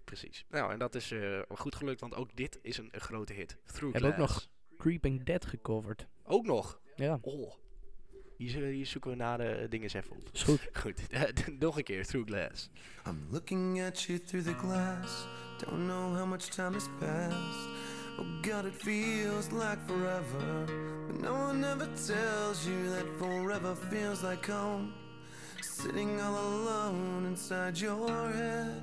Precies. 0.04 0.46
Nou, 0.50 0.72
en 0.72 0.80
dat 0.80 0.96
is 0.96 1.12
eh, 1.12 1.40
goed 1.50 1.76
gelukt, 1.76 2.00
want 2.00 2.16
ook 2.16 2.36
dit 2.36 2.60
is 2.62 2.78
een, 2.78 2.90
een 2.92 3.02
grote 3.02 3.34
hit. 3.34 3.58
Through 3.66 3.94
Hebben 3.94 4.12
ook 4.12 4.28
Glass. 4.30 4.50
Creeping 4.78 5.24
Dead 5.24 5.46
gecoverd. 5.46 6.08
Ook 6.24 6.46
nog. 6.46 6.80
Ja, 6.96 7.18
Oh. 7.22 7.54
Hier, 8.38 8.86
zoeken 8.86 9.12
we 9.12 9.16
na 9.16 9.38
de 9.38 9.66
dingen 9.70 9.84
eens 9.84 9.94
even 9.94 10.12
op. 10.12 10.30
is 10.34 10.44
goed. 10.44 10.70
Goed, 10.82 11.02
nog 11.60 11.78
een 11.78 11.84
keer, 11.84 12.06
Through 12.06 12.28
Glass. 12.28 12.70
I'm 13.08 13.28
looking 13.30 13.82
at 13.82 14.02
you 14.02 14.20
through 14.20 14.46
the 14.46 14.56
glass. 14.56 15.28
Don't 15.58 15.86
know 15.86 16.14
how 16.16 16.26
much 16.26 16.50
time 16.50 16.74
has 16.74 16.88
passed. 17.00 17.70
Oh 18.20 18.26
God, 18.42 18.66
it 18.66 18.76
feels 18.76 19.52
like 19.52 19.78
forever. 19.86 20.66
But 21.08 21.22
no 21.22 21.34
one 21.34 21.64
ever 21.64 21.88
tells 21.96 22.66
you 22.66 22.90
that 22.90 23.06
forever 23.20 23.76
feels 23.76 24.24
like 24.24 24.52
home. 24.52 24.94
Sitting 25.62 26.20
all 26.22 26.36
alone 26.36 27.26
inside 27.26 27.78
your 27.78 28.32
head. 28.32 28.82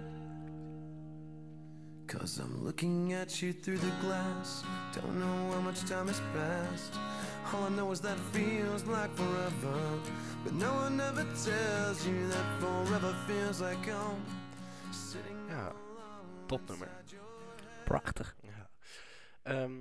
Cause 2.06 2.38
I'm 2.38 2.64
looking 2.64 3.12
at 3.12 3.40
you 3.42 3.52
through 3.52 3.78
the 3.78 3.92
glass. 4.00 4.64
Don't 4.94 5.18
know 5.18 5.52
how 5.54 5.60
much 5.60 5.80
time 5.84 6.08
has 6.08 6.20
passed. 6.34 6.98
All 7.54 7.66
I 7.66 7.68
know 7.68 7.92
is 7.92 8.00
that 8.00 8.16
it 8.16 8.22
feels 8.32 8.84
like 8.84 9.10
forever. 9.14 10.00
But 10.44 10.54
no 10.54 10.72
one 10.72 11.00
ever 11.00 11.24
tells 11.44 12.06
you 12.06 12.28
that 12.28 12.60
forever 12.60 13.14
feels 13.26 13.60
like 13.60 13.90
home. 13.90 14.22
Sitting 14.90 15.36
Ja, 15.48 15.72
topnummer. 16.46 16.88
Prachtig. 17.84 18.34
Ja. 18.42 18.70
Ehm, 19.42 19.72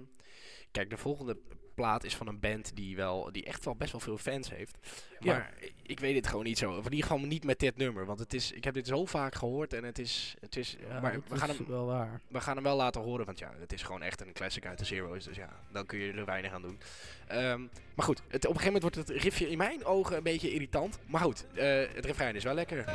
kijk, 0.71 0.89
de 0.89 0.97
volgende 0.97 1.37
plaat 1.81 2.03
is 2.03 2.15
van 2.15 2.27
een 2.27 2.39
band 2.39 2.71
die, 2.75 2.95
wel, 2.95 3.29
die 3.31 3.45
echt 3.45 3.65
wel 3.65 3.75
best 3.75 3.91
wel 3.91 4.01
veel 4.01 4.17
fans 4.17 4.49
heeft. 4.49 4.77
Ja. 5.19 5.33
Maar 5.33 5.53
ik 5.81 5.99
weet 5.99 6.15
het 6.15 6.27
gewoon 6.27 6.43
niet 6.43 6.57
zo. 6.57 6.71
Of 6.71 6.85
in 6.85 6.91
ieder 6.91 7.09
geval 7.09 7.27
niet 7.27 7.43
met 7.43 7.59
dit 7.59 7.77
nummer. 7.77 8.05
Want 8.05 8.19
het 8.19 8.33
is, 8.33 8.51
ik 8.51 8.63
heb 8.63 8.73
dit 8.73 8.87
zo 8.87 9.05
vaak 9.05 9.35
gehoord 9.35 9.73
en 9.73 9.83
het 9.83 9.99
is... 9.99 10.35
Het 10.39 10.55
is 10.55 10.77
Ja, 10.89 10.99
maar 10.99 11.19
we 11.27 11.37
gaan, 11.37 11.49
is 11.49 11.57
hem, 11.57 11.67
wel 11.67 11.85
waar. 11.85 12.21
we 12.27 12.41
gaan 12.41 12.55
hem 12.55 12.63
wel 12.63 12.75
laten 12.75 13.01
horen. 13.01 13.25
Want 13.25 13.39
ja, 13.39 13.51
het 13.59 13.73
is 13.73 13.83
gewoon 13.83 14.01
echt 14.01 14.21
een 14.21 14.33
classic 14.33 14.65
uit 14.65 14.77
de 14.77 14.85
Zero's. 14.85 15.25
Dus 15.25 15.35
ja, 15.35 15.49
dan 15.71 15.85
kun 15.85 15.99
je 15.99 16.13
er 16.13 16.25
weinig 16.25 16.51
aan 16.51 16.61
doen. 16.61 16.79
Ehm, 17.27 17.61
maar 17.95 18.05
goed, 18.05 18.21
het, 18.27 18.45
op 18.45 18.53
een 18.53 18.59
gegeven 18.59 18.73
moment 18.73 18.95
wordt 18.95 19.09
het 19.09 19.21
riffje 19.23 19.49
in 19.49 19.57
mijn 19.57 19.85
ogen 19.85 20.17
een 20.17 20.23
beetje 20.23 20.51
irritant. 20.51 20.99
Maar 21.05 21.21
goed, 21.21 21.45
eh, 21.53 21.83
het 21.93 22.05
refrein 22.05 22.35
is 22.35 22.43
wel 22.43 22.53
lekker. 22.53 22.85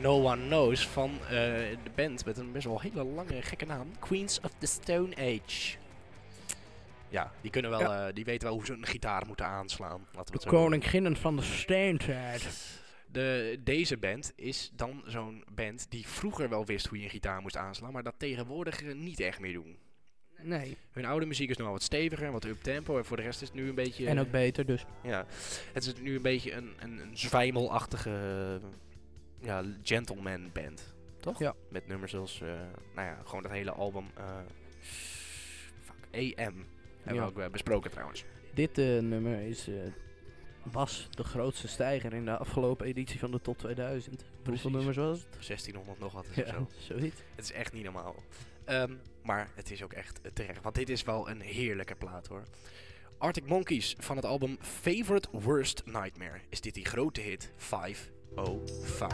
No 0.00 0.24
One 0.24 0.46
Knows 0.46 0.88
van 0.88 1.10
eh, 1.22 1.28
de 1.30 1.90
band 1.94 2.24
met 2.24 2.38
een 2.38 2.52
best 2.52 2.66
wel 2.66 2.80
hele 2.80 3.04
lange 3.04 3.42
gekke 3.42 3.64
naam. 3.66 3.98
Queens 3.98 4.40
of 4.40 4.50
the 4.58 4.66
Stone 4.66 5.16
Age. 5.16 5.76
Ja, 7.08 7.32
die 7.40 7.50
kunnen 7.50 7.70
wel, 7.70 7.92
eh, 7.92 8.14
die 8.14 8.24
weten 8.24 8.48
wel 8.48 8.56
hoe 8.56 8.66
ze 8.66 8.72
een 8.72 8.86
gitaar 8.86 9.26
moeten 9.26 9.46
aanslaan. 9.46 10.06
Laten 10.12 10.34
we 10.34 10.40
De 10.40 10.46
koninginnen 10.48 11.16
van 11.16 11.36
de 11.36 11.42
steentijd. 11.42 12.48
De, 13.06 13.60
deze 13.64 13.96
band 13.96 14.32
is 14.36 14.70
dan 14.74 15.02
zo'n 15.06 15.44
band 15.54 15.86
die 15.88 16.06
vroeger 16.06 16.48
wel 16.48 16.66
wist 16.66 16.86
hoe 16.86 16.98
je 16.98 17.04
een 17.04 17.10
gitaar 17.10 17.40
moest 17.40 17.56
aanslaan, 17.56 17.92
maar 17.92 18.02
dat 18.02 18.14
tegenwoordig 18.16 18.94
niet 18.94 19.20
echt 19.20 19.40
meer 19.40 19.52
doen. 19.52 19.78
Nee. 20.42 20.76
Hun 20.90 21.04
oude 21.04 21.26
muziek 21.26 21.50
is 21.50 21.56
nog 21.56 21.66
wel 21.66 21.74
wat 21.74 21.84
steviger, 21.84 22.32
wat 22.32 22.44
up-tempo 22.44 22.98
en 22.98 23.04
voor 23.04 23.16
de 23.16 23.22
rest 23.22 23.42
is 23.42 23.48
het 23.48 23.56
nu 23.56 23.68
een 23.68 23.74
beetje... 23.74 24.06
En 24.06 24.20
ook 24.20 24.30
beter 24.30 24.66
dus. 24.66 24.84
Ja, 25.02 25.26
het 25.72 25.86
is 25.86 25.94
nu 26.00 26.16
een 26.16 26.22
beetje 26.22 26.52
een, 26.52 26.72
een, 26.78 26.98
een 26.98 27.16
zwijmelachtige 27.16 28.60
ja, 29.40 29.64
gentleman 29.82 30.50
band, 30.52 30.94
toch? 31.20 31.38
Ja. 31.38 31.54
Met 31.68 31.86
nummers 31.86 32.10
zoals, 32.12 32.40
eh, 32.40 32.48
nou 32.94 33.08
ja, 33.08 33.18
gewoon 33.24 33.42
dat 33.42 33.52
hele 33.52 33.70
album. 33.70 34.06
Eh, 34.14 34.38
fuck, 35.80 36.06
AM. 36.12 36.66
Hebben 37.02 37.22
we 37.24 37.30
ook 37.30 37.38
eh, 37.38 37.50
besproken 37.50 37.90
trouwens. 37.90 38.24
Dit 38.54 38.76
nummer 38.76 39.40
is 39.40 39.68
was 40.62 41.08
de 41.10 41.24
grootste 41.24 41.68
stijger 41.68 42.12
in 42.12 42.24
de 42.24 42.36
afgelopen 42.36 42.86
editie 42.86 43.18
van 43.18 43.30
de 43.30 43.40
top 43.40 43.58
2000. 43.58 44.24
Hoeveel 44.44 44.70
nummers 44.70 44.96
was 44.96 45.18
het? 45.18 45.46
1600 45.46 45.98
nog 45.98 46.12
wat 46.12 46.26
ja, 46.34 46.42
of 46.42 46.72
zo. 46.78 46.98
Zoiets. 46.98 47.20
Het 47.34 47.44
is 47.44 47.52
echt 47.52 47.72
niet 47.72 47.84
normaal. 47.84 48.14
Ehm, 48.64 48.94
maar 49.22 49.50
het 49.54 49.70
is 49.70 49.82
ook 49.82 49.92
echt 49.92 50.20
terecht, 50.32 50.62
want 50.62 50.74
dit 50.74 50.88
is 50.88 51.02
wel 51.02 51.30
een 51.30 51.40
heerlijke 51.40 51.94
plaat 51.94 52.26
hoor. 52.26 52.42
Arctic 53.18 53.46
Monkeys 53.46 53.94
van 53.98 54.16
het 54.16 54.24
album 54.24 54.56
Favorite 54.60 55.28
Worst 55.32 55.82
Nightmare 55.84 56.40
is 56.48 56.60
dit 56.60 56.74
die 56.74 56.84
grote 56.84 57.20
hit 57.20 57.52
5 57.56 58.10
05. 58.36 59.08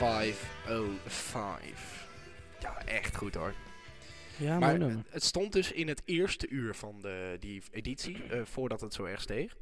505. 0.00 2.08
Ja, 2.60 2.84
echt 2.84 3.16
goed 3.16 3.34
hoor. 3.34 3.54
Ja, 4.38 4.58
maar 4.58 4.80
het 5.10 5.22
stond 5.24 5.52
dus 5.52 5.72
in 5.72 5.88
het 5.88 6.02
eerste 6.04 6.48
uur 6.48 6.74
van 6.74 7.00
de, 7.00 7.36
die 7.40 7.62
editie, 7.70 8.22
eh, 8.24 8.44
voordat 8.44 8.80
het 8.80 8.94
zo 8.94 9.04
erg 9.04 9.20
steeg. 9.20 9.56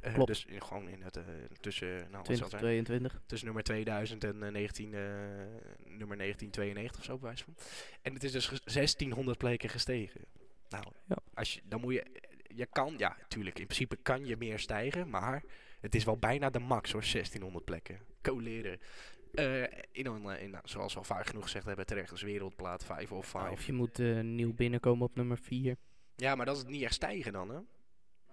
Eh, 0.00 0.14
Klopt. 0.14 0.28
Dus 0.28 0.44
in, 0.44 0.62
gewoon 0.62 0.88
in 0.88 1.02
het, 1.02 1.16
eh, 1.16 1.22
tussen, 1.60 1.88
nou, 1.88 2.10
wat 2.10 2.10
zal 2.10 2.22
het 2.22 2.26
zijn? 2.50 2.62
2022. 2.62 3.20
tussen 3.26 3.46
nummer 3.46 3.64
2000 3.64 4.24
en 4.24 4.42
eh, 4.42 4.50
19, 4.50 4.94
eh, 4.94 5.00
nummer 5.84 6.16
1992 6.16 6.98
of 7.00 7.04
zo, 7.06 7.18
bij 7.18 7.36
van. 7.36 7.54
En 8.02 8.14
het 8.14 8.24
is 8.24 8.32
dus 8.32 8.46
ges- 8.46 8.60
1600 8.64 9.38
plekken 9.38 9.68
gestegen. 9.68 10.20
Nou, 10.68 10.84
Ja. 11.08 11.16
als 11.34 11.54
je, 11.54 11.60
dan 11.64 11.80
moet 11.80 11.94
je, 11.94 12.04
je 12.54 12.66
kan, 12.66 12.94
ja, 12.96 13.16
tuurlijk, 13.28 13.58
in 13.58 13.66
principe 13.66 13.96
kan 13.96 14.26
je 14.26 14.36
meer 14.36 14.58
stijgen, 14.58 15.10
maar 15.10 15.42
het 15.80 15.94
is 15.94 16.04
wel 16.04 16.16
bijna 16.18 16.50
de 16.50 16.58
max 16.58 16.92
hoor, 16.92 17.04
1600 17.04 17.64
plekken. 17.64 18.00
colleren. 18.22 18.80
Eh, 19.38 19.62
in 19.92 20.06
een, 20.06 20.30
eh, 20.30 20.42
in, 20.42 20.50
nou, 20.50 20.62
zoals 20.68 20.92
we 20.92 20.98
al 20.98 21.04
vaak 21.04 21.26
genoeg 21.26 21.42
gezegd 21.42 21.66
hebben, 21.66 21.86
terecht 21.86 22.10
als 22.10 22.22
wereldplaat 22.22 22.84
5 22.84 23.12
of 23.12 23.26
5. 23.26 23.52
Of 23.52 23.66
je 23.66 23.72
moet 23.72 23.98
eh, 23.98 24.20
nieuw 24.20 24.54
binnenkomen 24.54 25.06
op 25.06 25.14
nummer 25.14 25.38
4. 25.38 25.76
Ja, 26.16 26.34
maar 26.34 26.46
dat 26.46 26.56
is 26.56 26.64
niet 26.64 26.82
echt 26.82 26.94
stijgen 26.94 27.32
dan, 27.32 27.48
hè? 27.48 27.58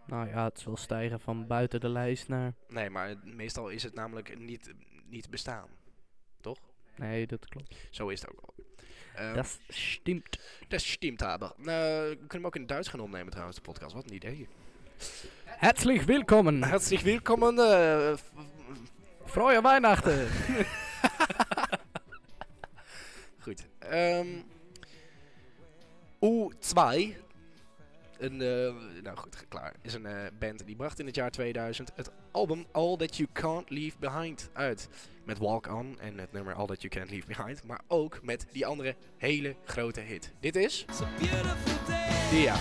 Nou 0.06 0.28
ja, 0.28 0.44
het 0.44 0.60
zal 0.60 0.78
stijgen 0.78 1.20
van 1.20 1.48
buiten 1.48 1.80
de 1.80 1.90
lijst 1.90 2.28
naar... 2.28 2.54
Nee, 2.68 2.90
maar 2.90 3.16
meestal 3.24 3.70
is 3.70 3.84
het 3.84 3.94
namelijk 3.94 4.40
niet, 4.40 4.74
niet 5.06 5.30
bestaan. 5.30 5.68
Toch? 6.42 6.60
Nee, 6.96 7.28
dat 7.28 7.48
klopt. 7.48 7.76
Zo 7.90 8.08
is 8.08 8.22
het 8.22 8.30
ook 8.30 8.42
wel. 8.42 9.34
Dat 9.34 9.60
stimmt. 9.68 10.40
Dat 10.68 10.82
stimmt 10.82 11.22
aber. 11.22 11.54
Nou, 11.58 12.10
we 12.10 12.16
kunnen 12.16 12.30
hem 12.30 12.46
ook 12.46 12.56
in 12.56 12.62
het 12.62 12.70
Duits 12.70 12.88
gaan 12.88 13.00
opnemen 13.00 13.30
trouwens, 13.30 13.58
de 13.58 13.64
podcast. 13.64 13.94
Wat 13.94 14.10
een 14.10 14.16
idee. 14.16 14.48
Herzlich 15.46 16.04
willkommen. 16.04 16.64
Herzlich 16.64 17.02
willkommen. 17.02 17.56
Frohe 19.26 19.62
Weihnachten. 19.62 20.28
goed. 23.46 23.66
Ehm 23.80 24.28
U2. 26.26 27.14
Een, 28.18 28.42
eh, 28.42 28.74
nou 29.04 29.18
goed, 29.18 29.46
klaar. 29.48 29.74
Is 29.82 29.94
een 29.94 30.06
eh, 30.06 30.16
band 30.40 30.66
die 30.66 30.76
bracht 30.76 31.00
in 31.00 31.06
het 31.06 31.16
jaar 31.16 31.32
2000 31.32 31.92
het 31.96 32.12
album 32.32 32.66
All 32.72 32.98
That 32.98 33.18
You 33.18 33.30
Can't 33.34 33.70
Leave 33.70 33.98
Behind 34.00 34.50
uit. 34.54 34.90
Met 35.24 35.38
Walk 35.38 35.68
On 35.68 36.00
en 36.00 36.18
het 36.18 36.32
nummer 36.32 36.54
All 36.54 36.66
That 36.66 36.82
You 36.82 36.94
Can't 36.94 37.10
Leave 37.10 37.28
Behind. 37.28 37.64
Maar 37.64 37.82
ook 37.88 38.20
met 38.24 38.46
die 38.52 38.66
andere 38.66 38.96
hele 39.18 39.56
grote 39.66 40.02
hit. 40.02 40.34
Dit 40.40 40.56
is... 40.56 40.86
It's 40.90 41.02
a 41.02 41.08
beautiful 41.20 41.86
day. 41.88 42.42
Ja. 42.42 42.56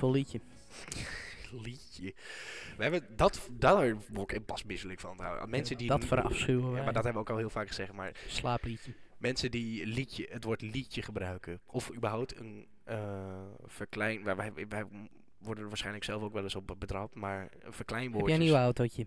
Ja, 0.00 0.10
liedje. 0.10 0.40
Liedje. 1.62 2.14
We 2.76 2.82
hebben 2.82 3.06
dat, 3.16 3.48
daar 3.52 3.96
word 4.08 4.32
ik 4.32 4.44
pas 4.44 4.64
misselijk 4.64 5.00
van. 5.00 5.20
Mensen 5.46 5.76
die 5.78 5.88
dat 5.88 6.04
verafschuwen 6.04 6.74
Ja, 6.76 6.82
maar 6.84 6.92
dat 6.92 7.04
hebben 7.04 7.12
we 7.12 7.18
ook 7.18 7.30
al 7.30 7.36
heel 7.36 7.50
vaak 7.50 7.68
gezegd. 7.68 7.92
Maar 7.92 8.12
Slaapliedje. 8.26 8.92
mensen 9.18 9.50
die 9.50 9.86
liedje, 9.86 10.26
het 10.30 10.44
woord 10.44 10.60
liedje 10.62 11.02
gebruiken. 11.02 11.60
Of 11.66 11.92
überhaupt 11.94 12.36
een 12.36 12.66
eh 12.84 13.42
verklein... 13.66 14.24
Wij, 14.24 14.36
wij, 14.36 14.52
wij 14.68 14.84
worden 15.38 15.62
er 15.62 15.68
waarschijnlijk 15.68 16.04
zelf 16.04 16.22
ook 16.22 16.32
wel 16.32 16.42
eens 16.42 16.54
op 16.54 16.76
betrapt. 16.78 17.14
Maar 17.14 17.42
een 17.42 17.48
Heb 17.62 17.74
verkleinwoordjes... 17.74 18.30
jij 18.36 18.38
een 18.46 18.50
nieuw 18.52 18.60
autootje? 18.62 19.06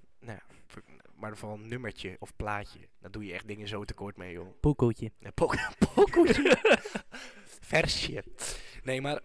ver- 0.67 0.83
maar 1.15 1.37
vooral 1.37 1.57
een 1.57 1.67
nummertje 1.67 2.15
of 2.19 2.35
plaatje. 2.35 2.79
Daar 2.99 3.11
doe 3.11 3.25
je 3.25 3.33
echt 3.33 3.47
dingen 3.47 3.67
zo 3.67 3.83
tekort 3.83 4.17
mee, 4.17 4.31
joh. 4.33 4.47
Poekoetje. 4.59 5.11
Nee, 5.19 5.31
po. 5.31 5.49
Versje. 7.61 8.23
Nee, 8.83 9.01
maar... 9.01 9.21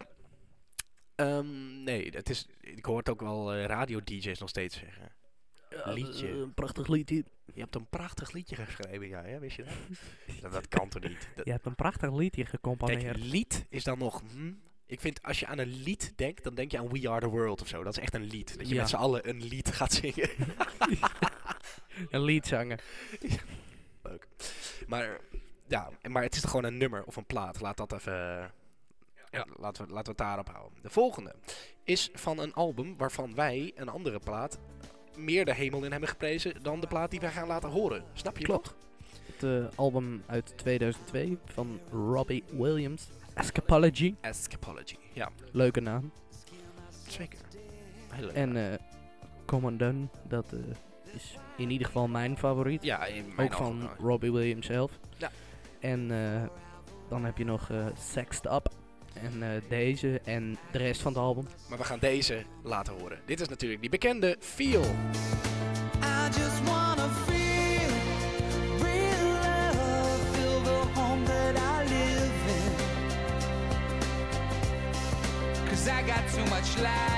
ehm, 1.16 1.82
nee, 1.82 2.10
het 2.10 2.30
is, 2.30 2.46
ik 2.60 2.84
hoor 2.84 2.98
het 2.98 3.08
ook 3.08 3.20
wel 3.20 3.52
eh, 3.52 3.64
radio-dj's 3.64 4.38
nog 4.38 4.48
steeds 4.48 4.78
zeggen. 4.78 5.12
Liedje. 5.84 6.28
Een 6.28 6.54
prachtig 6.54 6.86
liedje. 6.88 7.24
Je 7.54 7.60
hebt 7.60 7.74
een 7.74 7.88
prachtig 7.88 8.32
liedje 8.32 8.56
geschreven, 8.56 9.08
ja, 9.08 9.22
hè? 9.22 9.38
wist 9.38 9.56
je 9.56 9.64
dat? 9.64 9.72
dat? 10.42 10.52
Dat 10.52 10.68
kan 10.68 10.88
toch 10.88 11.02
niet? 11.02 11.28
Dat, 11.34 11.44
Je 11.44 11.50
hebt 11.50 11.66
een 11.66 11.74
prachtig 11.74 12.12
liedje 12.14 12.40
kijk, 12.42 12.48
gecomponeerd. 12.54 13.16
lied 13.18 13.66
is 13.68 13.84
dan 13.84 13.98
nog... 13.98 14.22
hm, 14.32 14.52
ik 14.86 15.00
vind, 15.00 15.22
als 15.22 15.40
je 15.40 15.46
aan 15.46 15.58
een 15.58 15.82
lied 15.82 16.12
denkt, 16.16 16.44
dan 16.44 16.54
denk 16.54 16.70
je 16.70 16.78
aan 16.78 16.88
We 16.88 17.08
Are 17.10 17.20
The 17.20 17.28
World 17.28 17.60
of 17.62 17.68
zo. 17.68 17.82
Dat 17.82 17.96
is 17.96 18.02
echt 18.02 18.14
een 18.14 18.24
lied. 18.24 18.58
Dat 18.58 18.68
je 18.68 18.74
Ja. 18.74 18.80
met 18.80 18.90
z'n 18.90 18.96
allen 18.96 19.28
een 19.28 19.42
lied 19.44 19.72
gaat 19.72 19.92
zingen. 19.92 20.30
Een 22.10 22.22
liedzanger. 22.22 22.80
Leuk. 24.02 24.26
Maar, 24.86 25.20
ja, 25.66 25.90
maar 26.08 26.22
het 26.22 26.34
is 26.34 26.40
toch 26.40 26.50
gewoon 26.50 26.64
een 26.66 26.76
nummer 26.76 27.04
of 27.04 27.16
een 27.16 27.26
plaat. 27.26 27.60
Laat 27.60 27.76
dat 27.76 27.92
even... 27.92 28.50
Ja. 29.30 29.46
Laten, 29.56 29.86
we, 29.86 29.92
laten 29.92 30.04
we 30.04 30.08
het 30.08 30.18
daarop 30.18 30.48
houden. 30.48 30.78
De 30.82 30.90
volgende 30.90 31.34
is 31.84 32.10
van 32.14 32.38
een 32.38 32.54
album 32.54 32.96
waarvan 32.96 33.34
wij 33.34 33.72
een 33.74 33.88
andere 33.88 34.18
plaat 34.18 34.58
meer 35.16 35.44
de 35.44 35.54
hemel 35.54 35.84
in 35.84 35.90
hebben 35.90 36.08
geprezen 36.08 36.62
dan 36.62 36.80
de 36.80 36.86
plaat 36.86 37.10
die 37.10 37.20
wij 37.20 37.30
gaan 37.30 37.46
laten 37.46 37.70
horen. 37.70 38.04
Snap 38.12 38.38
je 38.38 38.44
Klopt. 38.44 38.74
Het 39.32 39.42
eh, 39.42 39.78
album 39.78 40.22
uit 40.26 40.52
2002 40.58 41.38
van 41.44 41.80
Robbie 41.90 42.44
Williams. 42.52 43.08
Escapology. 43.34 44.14
Escapology. 44.20 44.96
Ja, 45.12 45.30
Leuke 45.52 45.80
naam. 45.80 46.12
zeker. 47.08 47.38
Heel 48.10 48.26
leuk. 48.26 48.34
En 48.34 48.72
eh 48.72 48.78
Come 49.46 49.76
Done, 49.76 50.08
dat 50.28 50.52
eh, 50.52 50.58
is 51.14 51.38
in 51.56 51.70
ieder 51.70 51.86
geval 51.86 52.08
mijn 52.08 52.38
favoriet. 52.38 52.82
ja, 52.82 53.04
in 53.04 53.32
mijn 53.36 53.48
Ook 53.48 53.56
van 53.56 53.90
Robbie 53.98 54.32
Williams 54.32 54.66
zelf. 54.66 54.98
Ja. 55.16 55.30
En 55.80 56.10
eh, 56.10 56.42
dan 57.08 57.24
heb 57.24 57.38
je 57.38 57.44
nog 57.44 57.70
eh 57.70 57.86
Sexed 57.98 58.44
Up. 58.44 58.68
En 59.22 59.42
eh, 59.42 59.48
deze 59.68 60.20
en 60.24 60.58
de 60.70 60.78
rest 60.78 61.02
van 61.02 61.12
het 61.12 61.20
album. 61.20 61.46
Maar 61.68 61.78
we 61.78 61.84
gaan 61.84 61.98
deze 61.98 62.42
laten 62.62 62.92
horen. 63.00 63.18
Dit 63.24 63.40
is 63.40 63.48
natuurlijk 63.48 63.80
die 63.80 63.90
bekende 63.90 64.36
Feel. 64.40 64.82
I 64.82 66.26
just 66.26 66.64
wanna 66.64 67.08
feel 67.08 67.90
real 68.82 69.28
love, 69.32 70.18
feel 70.32 70.62
the 70.62 71.00
home 71.00 71.24
that 71.24 71.56
I 71.56 71.88
live 71.88 72.48
in. 72.56 72.72
Cause 75.68 75.88
I 75.88 76.02
got 76.06 76.32
too 76.34 76.44
much 76.54 76.76
life 76.76 77.15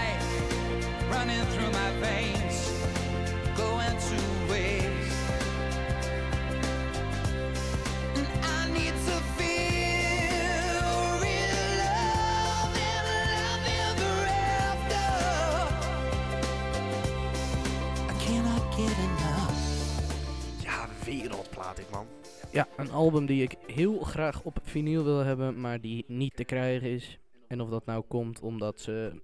dit 21.79 21.91
man. 21.91 22.07
Ja, 22.53 22.69
een 22.77 22.91
album 22.91 23.27
die 23.27 23.43
ik 23.43 23.57
heel 23.67 23.99
graag 24.01 24.43
op 24.43 24.59
vinyl 24.63 25.05
wil 25.05 25.19
hebben, 25.19 25.61
maar 25.61 25.81
die 25.81 26.05
niet 26.07 26.37
te 26.37 26.45
krijgen 26.45 26.89
is. 26.89 27.19
En 27.49 27.61
of 27.61 27.69
dat 27.71 27.87
nou 27.87 28.03
komt 28.09 28.41
omdat 28.41 28.81
ze 28.81 29.23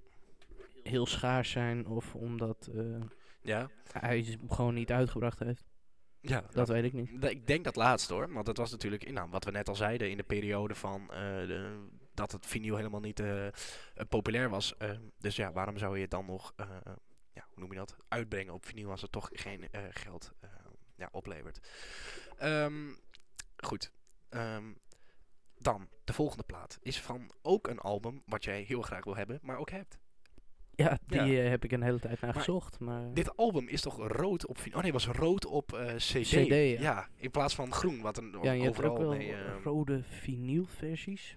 heel 0.82 1.06
schaars 1.06 1.50
zijn 1.50 1.86
of 1.86 2.14
omdat 2.14 2.70
eh, 2.74 2.84
Ja. 3.42 3.70
hij 3.92 4.22
ze 4.22 4.38
gewoon 4.48 4.74
niet 4.74 4.92
uitgebracht 4.92 5.38
heeft. 5.38 5.64
Ja, 6.20 6.44
Dat 6.52 6.68
weet 6.68 6.84
ik 6.84 6.92
niet. 6.92 7.24
Ik 7.24 7.46
denk 7.46 7.64
dat 7.64 7.76
laatst 7.76 8.08
hoor, 8.08 8.32
want 8.32 8.46
dat 8.46 8.56
was 8.56 8.70
natuurlijk, 8.70 9.10
nou, 9.12 9.30
wat 9.30 9.44
we 9.44 9.50
net 9.50 9.68
al 9.68 9.76
zeiden, 9.76 10.10
in 10.10 10.16
de 10.16 10.22
periode 10.22 10.74
van 10.74 11.00
eh, 11.10 11.18
de, 11.46 11.86
dat 12.14 12.32
het 12.32 12.46
vinyl 12.46 12.76
helemaal 12.76 13.00
niet 13.00 13.20
eh, 13.20 13.46
populair 14.08 14.50
was. 14.50 14.74
Dus 15.18 15.36
ja, 15.36 15.52
waarom 15.52 15.78
zou 15.78 15.94
je 15.94 16.02
het 16.02 16.10
dan 16.10 16.26
nog, 16.26 16.52
ja, 17.32 17.46
hoe 17.50 17.60
noem 17.60 17.72
je 17.72 17.78
dat, 17.78 17.96
uitbrengen 18.08 18.54
op 18.54 18.66
vinyl 18.66 18.90
als 18.90 19.02
het 19.02 19.12
toch 19.12 19.28
geen 19.32 19.68
geld 19.90 20.32
ja, 20.96 21.08
oplevert. 21.12 21.60
Ehm, 22.38 22.92
goed. 23.56 23.92
Ehm, 24.28 24.72
dan, 25.58 25.88
de 26.04 26.12
volgende 26.12 26.42
plaat 26.42 26.78
is 26.82 27.00
van 27.00 27.30
ook 27.42 27.68
een 27.68 27.78
album 27.78 28.22
wat 28.26 28.44
jij 28.44 28.62
heel 28.62 28.82
graag 28.82 29.04
wil 29.04 29.16
hebben, 29.16 29.38
maar 29.42 29.56
ook 29.56 29.70
hebt. 29.70 29.98
Ja, 30.76 30.98
die 31.06 31.20
Ja. 31.22 31.42
eh, 31.44 31.48
heb 31.50 31.64
ik 31.64 31.72
een 31.72 31.82
hele 31.82 31.98
tijd 32.00 32.20
naar 32.20 32.34
Maar 32.34 32.42
gezocht. 32.42 32.80
Maar 32.80 33.12
Dit 33.14 33.36
album 33.36 33.68
is 33.68 33.80
toch 33.80 34.08
rood 34.08 34.46
op 34.46 34.58
vinyl? 34.58 34.76
Oh 34.76 34.82
nee, 34.82 34.92
was 34.92 35.06
rood 35.06 35.46
op 35.46 35.72
eh, 35.72 35.94
CD. 35.94 36.22
CD, 36.22 36.80
ja. 36.80 37.08
in 37.16 37.30
plaats 37.30 37.54
van 37.54 37.72
groen, 37.72 38.00
wat 38.00 38.16
een 38.18 38.36
ja, 38.42 38.52
je 38.52 38.62
hebt 38.62 38.70
overal 38.70 38.90
ook 38.90 38.98
wel 38.98 39.08
mee... 39.10 39.34
eh, 39.34 39.62
rode 39.62 40.02
vinylversies. 40.02 41.36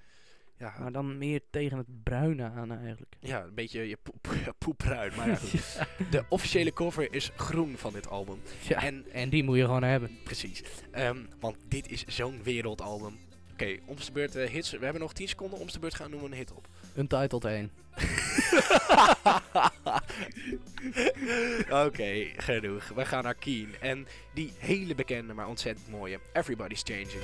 Ja, 0.59 0.73
Maar 0.79 0.91
dan 0.91 1.17
meer 1.17 1.41
tegen 1.49 1.77
het 1.77 2.03
bruine 2.03 2.43
aan 2.43 2.71
eigenlijk. 2.71 3.15
Ja, 3.19 3.43
een 3.43 3.53
beetje 3.53 3.87
je 3.89 3.97
poep, 4.03 4.27
poepruid. 4.65 5.15
Maar 5.15 5.27
ja, 5.27 5.35
goed. 5.35 5.79
De 6.11 6.23
officiële 6.29 6.73
cover 6.73 7.13
is 7.13 7.31
groen 7.35 7.77
van 7.77 7.93
dit 7.93 8.09
album. 8.09 8.41
Ja, 8.67 8.81
En 8.81 9.05
en 9.11 9.29
die 9.29 9.43
moet 9.43 9.57
je 9.57 9.65
gewoon 9.65 9.83
hebben. 9.83 10.17
precies. 10.23 10.63
Ehm, 10.91 11.17
want 11.39 11.55
dit 11.67 11.91
is 11.91 12.05
zo'n 12.07 12.43
wereldalbum. 12.43 13.17
Oké, 13.51 13.77
om 13.85 13.95
de 13.95 14.11
beurt 14.13 14.35
eh, 14.35 14.49
hits. 14.49 14.71
We 14.71 14.83
hebben 14.83 15.01
nog 15.01 15.13
10 15.13 15.27
seconden. 15.27 15.59
Om 15.59 15.67
de 15.67 15.79
beurt 15.79 15.95
gaan 15.95 16.09
noemen 16.09 16.29
we 16.29 16.35
een 16.35 16.41
hit 16.41 16.53
op. 16.53 16.67
Untitled 16.95 17.45
1. 17.45 17.71
Oké, 21.85 22.25
genoeg. 22.37 22.87
We 22.95 23.05
gaan 23.05 23.23
naar 23.23 23.35
Keen. 23.35 23.75
En 23.79 24.07
die 24.33 24.53
hele 24.57 24.95
bekende, 24.95 25.33
maar 25.33 25.47
ontzettend 25.47 25.89
mooie 25.89 26.19
Everybody's 26.33 26.81
Changing. 26.83 27.23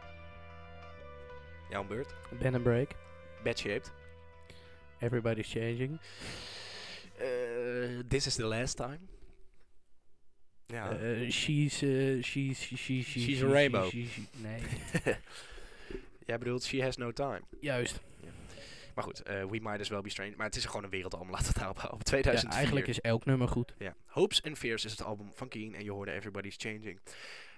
Jouw 1.71 1.83
beurt. 1.83 2.13
Ben 2.39 2.53
and 2.55 2.63
Break. 2.63 2.95
Bad 3.43 3.59
Shaped. 3.59 3.91
Everybody's 4.99 5.47
Changing. 5.49 5.99
Eh, 7.17 7.99
This 8.07 8.25
is 8.25 8.35
the 8.35 8.45
last 8.45 8.75
time. 8.77 8.99
Ja. 10.65 10.91
Eh, 10.91 11.29
she's, 11.31 11.81
eh, 11.81 12.21
she's, 12.23 12.59
she, 12.61 12.75
she, 12.77 13.01
she, 13.03 13.19
She's 13.19 13.37
she- 13.37 13.45
a 13.45 13.49
rainbow. 13.49 13.89
she- 13.89 14.05
she- 14.05 14.27
nee, 14.37 14.59
Jij 16.25 16.37
bedoelt 16.37 16.63
She 16.63 16.81
Has 16.83 16.97
No 16.97 17.11
Time. 17.11 17.41
juist. 17.61 17.99
Maar 18.95 19.03
goed, 19.03 19.21
We 19.25 19.59
Might 19.61 19.79
As 19.79 19.89
Well 19.89 20.01
Be 20.01 20.09
Strange. 20.09 20.33
Maar 20.37 20.45
het 20.45 20.55
is 20.55 20.65
gewoon 20.65 20.83
een 20.83 20.89
wereldalbum, 20.89 21.29
laten 21.35 21.43
we 21.45 21.49
het 21.51 21.57
daarop 21.59 21.77
houden. 21.77 21.99
Op 21.99 22.05
Ja, 22.05 22.11
2004. 22.11 22.57
eigenlijk 22.57 22.87
is 22.87 23.01
elk 23.01 23.25
nummer 23.25 23.47
goed. 23.47 23.73
Ja. 23.77 23.95
Hopes 24.05 24.41
and 24.43 24.57
Fears 24.57 24.85
is 24.85 24.91
het 24.91 25.03
album 25.03 25.31
van 25.33 25.47
Keen 25.47 25.75
en 25.75 25.83
je 25.83 25.91
hoorde 25.91 26.11
Everybody's 26.11 26.55
Changing. 26.57 26.99
We 27.03 27.11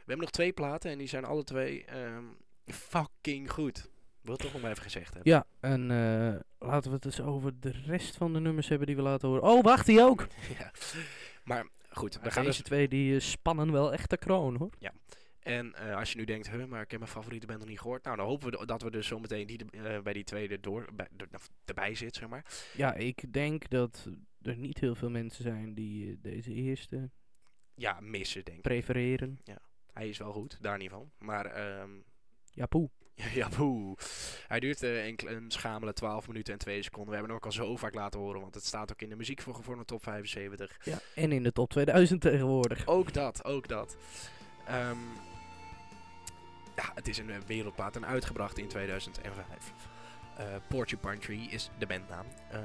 hebben 0.10 0.17
nog 0.19 0.30
twee 0.30 0.54
platen 0.54 0.91
en 0.91 0.97
die 0.97 1.08
zijn 1.08 1.26
alle 1.26 1.43
twee 1.43 1.86
ehm, 1.86 2.23
fucking 2.67 3.52
goed. 3.52 3.89
Wil 4.24 4.36
toch 4.36 4.54
nog 4.54 4.62
maar 4.62 4.72
even 4.72 4.84
gezegd 4.84 5.14
hebben. 5.14 5.32
Ja, 5.32 5.46
en 5.60 5.92
eh, 5.92 6.68
laten 6.70 6.90
we 6.90 6.96
het 6.96 7.06
eens 7.06 7.22
over 7.22 7.60
de 7.60 7.72
rest 7.86 8.16
van 8.16 8.34
de 8.34 8.40
nummers 8.40 8.68
hebben 8.68 8.88
die 8.88 8.96
we 8.96 9.02
laten 9.02 9.28
horen. 9.28 9.44
Oh, 9.44 9.64
wacht, 9.64 9.86
die 9.86 10.02
ook! 10.02 10.28
Ja. 10.60 10.72
Maar 11.44 11.68
goed, 11.90 12.20
we 12.22 12.32
gaan 12.32 12.44
deze 12.44 12.58
dus... 12.58 12.68
twee 12.68 12.88
die 12.88 13.14
eh, 13.16 13.20
spannen 13.22 13.72
wel 13.72 13.94
echt 13.94 14.10
de 14.10 14.18
kroon, 14.18 14.56
hoor. 14.56 14.70
En 15.40 15.74
eh, 15.76 15.96
als 15.96 16.12
je 16.12 16.18
nu 16.18 16.26
denkt, 16.26 16.50
huh, 16.50 16.66
maar 16.66 16.82
ik 16.82 16.92
heb 16.92 17.00
mijn 17.00 17.12
favoriete 17.12 17.46
band 17.48 17.60
nog 17.60 17.68
niet 17.68 17.80
gehoord. 17.80 18.04
Nou, 18.04 18.18
dan 18.18 18.26
hopen 18.26 18.52
we 18.60 18.66
dat 18.66 18.82
we 18.82 18.92
dus 18.92 19.08
zometeen 19.08 19.48
die 19.48 19.66
bij 20.04 20.14
die 20.14 20.24
tweede 20.24 20.60
door, 20.60 20.90
bij, 20.96 21.08
er- 21.18 21.28
erbij 21.66 21.96
zit, 21.96 22.16
zeg 22.16 22.30
maar. 22.30 22.46
Ja, 22.76 22.94
ik 22.94 23.34
denk 23.34 23.70
dat 23.70 24.08
er 24.42 24.58
niet 24.58 24.80
heel 24.80 24.96
veel 24.96 25.10
mensen 25.10 25.44
zijn 25.44 25.74
die 25.74 26.20
deze 26.22 26.54
eerste 26.54 27.10
Ja, 27.76 28.00
missen, 28.00 28.44
denk 28.46 28.58
ik. 28.58 28.64
prefereren. 28.64 29.40
Hij 29.94 30.10
is 30.10 30.18
wel 30.18 30.32
goed, 30.34 30.58
daar 30.62 30.78
niet 30.78 30.90
van. 30.90 31.12
Maar, 31.18 31.46
ehm 31.46 31.90
Ja, 32.52 32.66
poe. 32.66 32.90
Ja, 33.34 33.49
boe. 33.58 33.95
Hij 34.47 34.60
duurt 34.60 34.84
eh, 34.84 35.06
enkel- 35.06 35.28
een 35.30 35.52
schamele 35.52 35.93
12 35.93 36.28
minuten 36.28 36.54
en 36.54 36.60
2 36.60 36.84
seconden. 36.84 37.10
We 37.10 37.15
hebben 37.15 37.30
hem 37.36 37.39
ook 37.39 37.45
al 37.45 37.52
zo 37.65 37.76
vaak 37.76 37.93
laten 37.93 38.19
horen, 38.19 38.41
want 38.41 38.56
het 38.56 38.65
staat 38.65 38.91
ook 38.91 39.02
in 39.02 39.10
de 39.10 39.15
muziek 39.15 39.41
voor 39.41 39.56
gevormde 39.56 39.86
top 39.86 40.04
75. 40.04 40.78
Ja, 40.84 40.97
en 41.15 41.32
in 41.32 41.43
de 41.43 41.52
top 41.52 41.69
2000 41.69 42.21
tegenwoordig. 42.21 42.88
Ook 42.88 43.13
dat, 43.13 43.45
ook 43.45 43.67
dat. 43.67 43.97
Ehm, 44.67 44.97
ja, 46.76 46.91
het 46.95 47.08
is 47.08 47.17
een 47.17 47.30
eh, 47.30 47.38
wereldplaat 47.47 47.95
en 47.95 48.06
uitgebracht 48.06 48.58
in 48.58 48.67
2005. 48.67 49.73
Eh 50.38 50.45
Porcupine 50.69 51.17
Tree 51.17 51.47
is 51.49 51.69
de 51.78 51.86
bandnaam. 51.86 52.26
Ehm, 52.52 52.62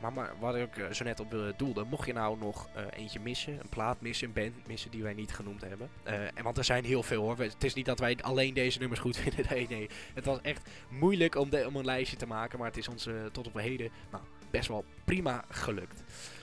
maar, 0.00 0.12
maar 0.12 0.32
wat 0.38 0.54
ik 0.56 0.76
eh, 0.76 0.90
zo 0.92 1.04
net 1.04 1.20
op 1.20 1.34
eh, 1.34 1.40
doelde, 1.56 1.84
mocht 1.84 2.06
je 2.06 2.12
nou 2.12 2.38
nog 2.38 2.68
eh, 2.74 2.82
eentje 2.96 3.20
missen, 3.20 3.52
een 3.60 3.68
plaat 3.68 4.00
missen, 4.00 4.26
een 4.26 4.32
band 4.34 4.66
missen 4.66 4.90
die 4.90 5.02
wij 5.02 5.14
niet 5.14 5.32
genoemd 5.32 5.60
hebben. 5.60 5.90
Eh, 6.02 6.14
en 6.22 6.42
want 6.42 6.58
er 6.58 6.64
zijn 6.64 6.84
heel 6.84 7.02
veel 7.02 7.22
hoor. 7.22 7.36
We- 7.36 7.44
Het 7.44 7.64
is 7.64 7.74
niet 7.74 7.86
dat 7.86 7.98
wij 7.98 8.16
alleen 8.20 8.54
deze 8.54 8.78
nummers 8.78 9.00
goed 9.00 9.16
vinden. 9.26 9.44
Nee, 9.50 9.66
nee. 9.68 9.88
Het 10.14 10.24
was 10.24 10.38
echt 10.42 10.68
moeilijk 10.88 11.34
om, 11.34 11.50
de, 11.50 11.66
om 11.66 11.76
een 11.76 11.84
lijstje 11.84 12.16
te 12.16 12.26
maken, 12.26 12.58
maar 12.58 12.68
het 12.68 12.76
is 12.76 12.88
ons 12.88 13.08
tot 13.32 13.46
op 13.46 13.54
heden 13.54 13.90
nou, 14.10 14.22
best 14.50 14.68
wel 14.68 14.84
prima 15.04 15.44
gelukt. 15.48 16.02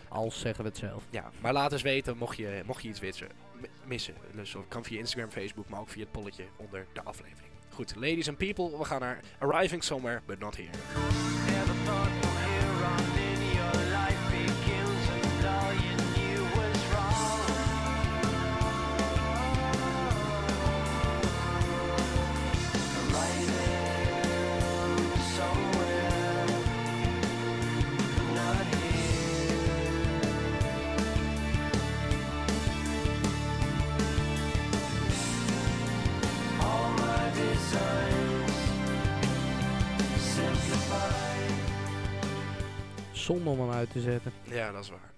Als 0.10 0.40
zeggen 0.40 0.64
we 0.64 0.70
het 0.70 0.80
zelf. 0.80 1.04
Ja, 1.10 1.32
maar 1.42 1.54
laat 1.54 1.72
eens 1.72 1.82
weten 1.82 2.18
mocht 2.18 2.38
je, 2.38 2.62
mocht 2.66 2.82
je 2.84 2.90
iets 2.90 3.00
witsen, 3.00 3.28
m- 3.62 3.66
missen. 3.88 4.14
Dus 4.36 4.56
kan 4.68 4.84
via 4.84 5.00
Instagram, 5.00 5.30
Facebook, 5.30 5.70
maar 5.70 5.80
ook 5.80 5.90
via 5.90 6.02
het 6.02 6.12
polletje 6.12 6.44
onder 6.56 6.86
de 6.94 7.04
aflevering. 7.04 7.52
Goed, 7.70 7.96
ladies 7.96 8.28
and 8.28 8.38
people, 8.38 8.78
we 8.78 8.84
gaan 8.86 9.00
naar 9.00 9.20
Arriving 9.40 9.84
Somewhere, 9.84 10.22
but 10.26 10.40
not 10.40 10.56
here. 10.58 10.70
Never 11.52 11.76
thought 11.86 12.08
from 12.10 12.30
here 12.30 12.35
Zonde 43.26 43.50
om 43.50 43.60
hem 43.60 43.72
uit 43.72 43.92
te 43.92 44.02
zetten. 44.02 44.32
Ja, 44.44 44.72
dat 44.72 44.84
is 44.84 44.90
waar. 44.90 45.14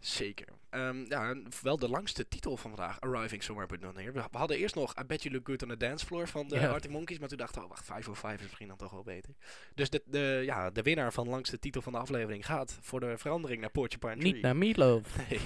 Zeker. 0.00 0.48
Ehm, 0.70 1.04
ja, 1.08 1.36
wel 1.62 1.78
de 1.78 1.88
langste 1.88 2.28
titel 2.28 2.56
van 2.56 2.70
vandaag, 2.70 3.00
Arriving 3.00 3.42
Somewhere 3.42 3.68
But 3.68 3.80
Not 3.80 3.96
Here. 3.96 4.12
We 4.12 4.38
hadden 4.38 4.56
eerst 4.56 4.74
nog 4.74 4.98
I 5.00 5.04
Bet 5.04 5.22
You 5.22 5.34
Look 5.34 5.46
Good 5.46 5.62
on 5.62 5.68
the 5.68 5.76
Dance 5.76 6.06
Floor 6.06 6.28
van 6.28 6.48
de 6.48 6.54
Ja. 6.54 6.68
Arctic 6.68 6.90
Monkeys, 6.90 7.18
maar 7.18 7.28
toen 7.28 7.38
dachten 7.38 7.58
we, 7.58 7.64
oh, 7.64 7.70
wacht, 7.70 7.84
505 7.84 8.38
is 8.38 8.42
misschien 8.42 8.68
dan 8.68 8.76
toch 8.76 8.90
wel 8.90 9.02
beter. 9.02 9.34
Dus 9.74 9.90
de, 9.90 10.02
de, 10.06 10.42
ja, 10.44 10.70
de 10.70 10.82
winnaar 10.82 11.12
van 11.12 11.28
langste 11.28 11.58
titel 11.58 11.82
van 11.82 11.92
de 11.92 11.98
aflevering 11.98 12.46
gaat 12.46 12.78
voor 12.80 13.00
de 13.00 13.18
verandering 13.18 13.60
naar 13.60 13.70
Porcupine 13.70 14.16
Tree. 14.16 14.32
Niet 14.32 14.42
naar 14.42 14.56
Meatloaf. 14.56 15.16
Nee. 15.28 15.40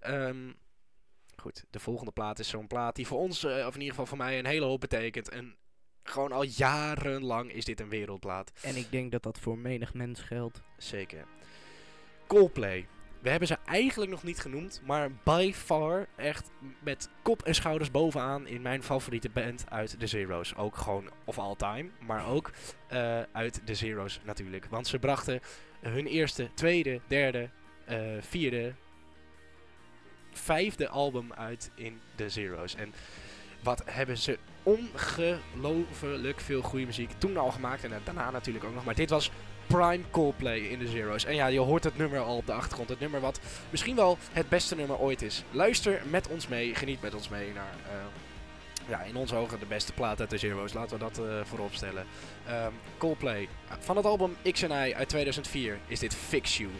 Ehm, 0.00 0.52
goed, 1.36 1.64
de 1.70 1.80
volgende 1.80 2.12
plaat 2.12 2.38
is 2.38 2.48
zo'n 2.48 2.66
plaat 2.66 2.96
die 2.96 3.06
voor 3.06 3.18
ons, 3.18 3.44
eh, 3.44 3.66
of 3.66 3.74
in 3.74 3.80
ieder 3.80 3.90
geval 3.90 4.06
voor 4.06 4.18
mij, 4.18 4.38
een 4.38 4.46
hele 4.46 4.66
hoop 4.66 4.80
betekent. 4.80 5.28
En 5.28 5.56
gewoon 6.04 6.32
al 6.32 6.42
jarenlang 6.42 7.52
is 7.52 7.64
dit 7.64 7.80
een 7.80 7.88
wereldplaat. 7.88 8.52
En 8.62 8.76
ik 8.76 8.90
denk 8.90 9.12
dat 9.12 9.22
dat 9.22 9.38
voor 9.38 9.58
menig 9.58 9.94
mens 9.94 10.20
geldt. 10.20 10.62
Zeker. 10.76 11.24
Coldplay. 12.26 12.86
We 13.24 13.30
hebben 13.30 13.48
ze 13.48 13.58
eigenlijk 13.64 14.10
nog 14.10 14.22
niet 14.22 14.38
genoemd, 14.38 14.82
maar 14.86 15.10
by 15.22 15.52
far 15.54 16.06
echt 16.16 16.50
met 16.82 17.08
kop 17.22 17.42
en 17.42 17.54
schouders 17.54 17.90
bovenaan 17.90 18.46
in 18.46 18.62
mijn 18.62 18.82
favoriete 18.82 19.28
band 19.28 19.64
uit 19.70 20.00
de 20.00 20.06
Zero's. 20.06 20.54
Ook 20.56 20.76
gewoon 20.76 21.10
of 21.24 21.38
all 21.38 21.56
time, 21.56 21.90
maar 22.06 22.26
ook 22.26 22.50
eh, 22.88 23.20
uit 23.32 23.60
de 23.64 23.74
Zero's 23.74 24.20
natuurlijk. 24.24 24.66
Want 24.66 24.86
ze 24.86 24.98
brachten 24.98 25.40
hun 25.80 26.06
eerste, 26.06 26.50
tweede, 26.54 27.00
derde, 27.06 27.50
eh, 27.84 27.98
vierde, 28.20 28.74
vijfde 30.32 30.88
album 30.88 31.32
uit 31.32 31.70
in 31.74 32.00
de 32.16 32.28
Zero's. 32.28 32.74
En 32.74 32.92
wat 33.64 33.82
hebben 33.84 34.18
ze 34.18 34.38
ongelooflijk 34.62 36.40
veel 36.40 36.62
goede 36.62 36.86
muziek 36.86 37.10
toen 37.18 37.36
al 37.36 37.50
gemaakt 37.50 37.84
en 37.84 37.92
daarna 38.04 38.30
natuurlijk 38.30 38.64
ook 38.64 38.74
nog. 38.74 38.84
Maar 38.84 38.94
dit 38.94 39.10
was 39.10 39.30
prime 39.66 40.02
Coldplay 40.10 40.58
in 40.58 40.78
de 40.78 40.88
Zero's. 40.88 41.24
En 41.24 41.34
ja, 41.34 41.46
je 41.46 41.58
hoort 41.58 41.84
het 41.84 41.96
nummer 41.96 42.20
al 42.20 42.36
op 42.36 42.46
de 42.46 42.52
achtergrond. 42.52 42.88
Het 42.88 43.00
nummer 43.00 43.20
wat 43.20 43.40
misschien 43.70 43.96
wel 43.96 44.18
het 44.32 44.48
beste 44.48 44.76
nummer 44.76 44.98
ooit 44.98 45.22
is. 45.22 45.44
Luister 45.50 46.02
met 46.10 46.28
ons 46.28 46.48
mee, 46.48 46.74
geniet 46.74 47.00
met 47.00 47.14
ons 47.14 47.28
mee 47.28 47.52
naar... 47.52 47.74
eh, 47.88 47.96
ja, 48.88 49.02
in 49.02 49.16
onze 49.16 49.36
ogen 49.36 49.58
de 49.58 49.66
beste 49.66 49.92
plaat 49.92 50.20
uit 50.20 50.30
de 50.30 50.38
Zero's. 50.38 50.72
Laten 50.72 50.98
we 50.98 51.04
dat 51.04 51.18
eh, 51.18 51.24
voorop 51.44 51.74
stellen. 51.74 52.06
Ehm, 52.46 52.72
Coldplay. 52.98 53.48
Van 53.78 53.96
het 53.96 54.06
album 54.06 54.36
X 54.52 54.64
and 54.64 54.72
I 54.72 54.94
uit 54.94 55.08
2004 55.08 55.78
is 55.86 55.98
dit 55.98 56.14
Fix 56.14 56.56
You. 56.58 56.70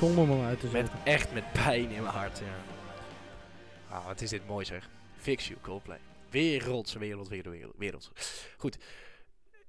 Zonde 0.00 0.20
om 0.20 0.30
hem 0.30 0.44
uit 0.44 0.60
te 0.60 0.66
met, 0.66 0.72
zetten. 0.86 1.04
echt 1.04 1.32
met 1.32 1.52
pijn 1.52 1.90
in 1.90 2.02
mijn 2.02 2.14
hart. 2.14 2.38
Ja. 2.38 2.44
Ah, 3.94 4.06
wat 4.06 4.20
is 4.20 4.30
dit 4.30 4.46
mooi 4.46 4.64
zeg. 4.64 4.88
Fix 5.16 5.48
You, 5.48 5.60
Coldplay. 5.60 5.98
Wereldse, 6.30 6.98
wereld, 6.98 7.28
wereld, 7.28 7.54
wereld. 7.54 7.74
wereld. 7.78 8.10
Goed. 8.56 8.78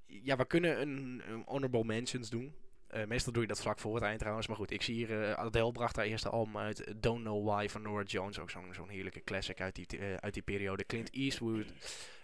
Ja, 0.05 0.35
we 0.35 0.45
kunnen 0.45 0.81
een, 0.81 1.21
een 1.27 1.43
honorable 1.45 1.83
mentions 1.83 2.29
doen. 2.29 2.53
Eh, 2.87 3.05
meestal 3.05 3.33
doe 3.33 3.41
je 3.41 3.47
dat 3.47 3.61
vlak 3.61 3.79
voor 3.79 3.95
het 3.95 4.03
eind 4.03 4.19
trouwens. 4.19 4.47
Maar 4.47 4.55
goed, 4.55 4.71
ik 4.71 4.81
zie 4.81 4.95
hier... 4.95 5.23
eh, 5.23 5.33
Adele 5.33 5.71
bracht 5.71 5.95
haar 5.95 6.05
eerste 6.05 6.29
album 6.29 6.57
uit. 6.57 6.93
Don't 6.97 7.21
Know 7.23 7.47
Why 7.47 7.67
van 7.69 7.81
Nora 7.81 8.03
Jones. 8.03 8.39
Ook 8.39 8.49
zo'n 8.49 8.73
zo'n 8.73 8.89
heerlijke 8.89 9.23
classic 9.23 9.61
uit 9.61 9.75
die, 9.75 9.87
eh, 9.99 10.15
uit 10.15 10.33
die 10.33 10.43
periode. 10.43 10.85
Clint 10.85 11.09
Eastwood. 11.09 11.65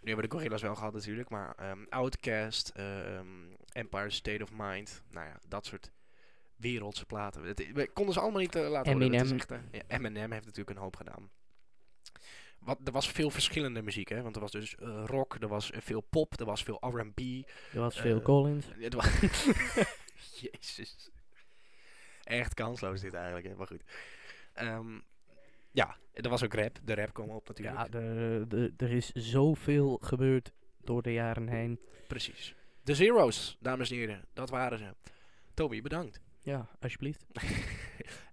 Nu 0.01 0.13
hebben 0.13 0.15
we 0.15 0.21
de 0.27 0.35
Gorillaz 0.35 0.61
wel 0.61 0.75
gehad 0.75 0.93
natuurlijk. 0.93 1.29
Maar 1.29 1.55
ehm 1.57 1.79
Outkast. 1.89 2.69
ehm, 2.69 3.27
Empire 3.71 4.09
State 4.09 4.43
of 4.43 4.49
Mind. 4.51 5.03
Nou 5.11 5.27
ja, 5.27 5.39
dat 5.47 5.65
soort 5.65 5.91
wereldse 6.57 7.05
platen. 7.05 7.43
Het, 7.43 7.71
we 7.73 7.89
konden 7.93 8.13
ze 8.13 8.19
allemaal 8.19 8.41
niet 8.41 8.55
eh, 8.55 8.69
laten 8.69 8.91
horen. 8.91 9.07
Eminem. 9.07 9.35
echt, 9.35 9.51
eh, 9.51 9.59
ja, 9.71 9.81
Eminem 9.87 10.31
heeft 10.31 10.45
natuurlijk 10.45 10.77
een 10.77 10.83
hoop 10.83 10.95
gedaan. 10.95 11.29
Wat, 12.59 12.79
er 12.83 12.91
was 12.91 13.09
veel 13.09 13.29
verschillende 13.29 13.81
muziek, 13.81 14.09
hè? 14.09 14.21
Want 14.21 14.35
er 14.35 14.41
was 14.41 14.51
dus 14.51 14.75
eh, 14.75 15.03
rock, 15.05 15.35
er 15.39 15.47
was 15.47 15.71
veel 15.73 16.01
pop, 16.01 16.39
er 16.39 16.45
was 16.45 16.63
veel 16.63 16.77
R&B. 16.81 17.19
Er 17.73 17.79
was 17.79 17.99
veel 17.99 18.21
Collins. 18.21 18.65
Het 18.79 18.93
wa- 18.93 19.09
Jezus 20.41 21.09
Echt 22.23 22.53
kansloos 22.53 23.01
dit 23.01 23.13
eigenlijk, 23.13 23.47
hè. 23.47 23.55
maar 23.55 23.67
goed. 23.67 23.83
Ehm, 24.53 24.99
ja, 25.71 25.97
er 26.13 26.29
was 26.29 26.43
ook 26.43 26.53
rap. 26.53 26.79
De 26.83 26.95
rap 26.95 27.13
kwam 27.13 27.29
op 27.29 27.47
natuurlijk. 27.47 27.77
Ja, 27.77 27.87
de, 27.87 28.45
de, 28.47 28.73
er 28.77 28.91
is 28.91 29.11
zoveel 29.11 29.97
gebeurd 30.01 30.51
door 30.81 31.01
de 31.01 31.13
jaren 31.13 31.47
heen. 31.47 31.79
Precies. 32.07 32.55
De 32.83 32.95
Zero's, 32.95 33.57
dames 33.59 33.89
en 33.91 33.95
heren, 33.97 34.25
dat 34.33 34.49
waren 34.49 34.77
ze. 34.77 34.95
Toby, 35.53 35.81
bedankt. 35.81 36.21
Ja, 36.47 36.67
alsjeblieft. 36.79 37.25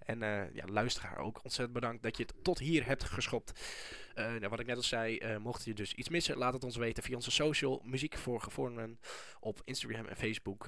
En 0.05 0.23
eh 0.23 0.55
ja, 0.55 0.65
luisteraar 0.67 1.19
ook 1.19 1.41
ontzettend 1.43 1.73
bedankt 1.73 2.03
dat 2.03 2.17
je 2.17 2.23
het 2.23 2.45
tot 2.45 2.59
hier 2.59 2.87
hebt 2.87 3.05
geschopt. 3.05 3.53
Eh, 4.15 4.25
nou, 4.25 4.49
wat 4.49 4.61
ik 4.61 4.67
net 4.67 4.77
al 4.77 4.83
zei, 4.83 5.19
eh, 5.19 5.37
mocht 5.37 5.65
je 5.65 5.75
dus 5.75 5.95
iets 5.95 6.09
missen, 6.09 6.37
laat 6.37 6.53
het 6.53 6.65
ons 6.65 6.77
weten 6.77 7.03
via 7.03 7.15
onze 7.15 7.31
social 7.31 7.81
Muziek 7.85 8.17
voor 8.17 8.41
Gevormden 8.41 8.99
op 9.41 9.61
Instagram 9.65 10.07
en 10.07 10.17
Facebook. 10.17 10.67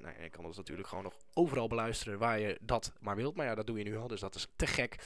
Nou, 0.00 0.22
je 0.22 0.30
kan 0.30 0.44
ons 0.44 0.56
natuurlijk 0.56 0.88
gewoon 0.88 1.04
nog 1.04 1.14
overal 1.32 1.68
beluisteren 1.68 2.18
waar 2.18 2.38
je 2.38 2.58
dat 2.60 2.92
maar 3.00 3.16
wilt. 3.16 3.36
Maar 3.36 3.46
ja, 3.46 3.54
dat 3.54 3.66
doe 3.66 3.78
je 3.78 3.84
nu 3.84 3.96
al, 3.96 4.08
dus 4.08 4.20
dat 4.20 4.34
is 4.34 4.48
te 4.56 4.66
gek. 4.66 4.96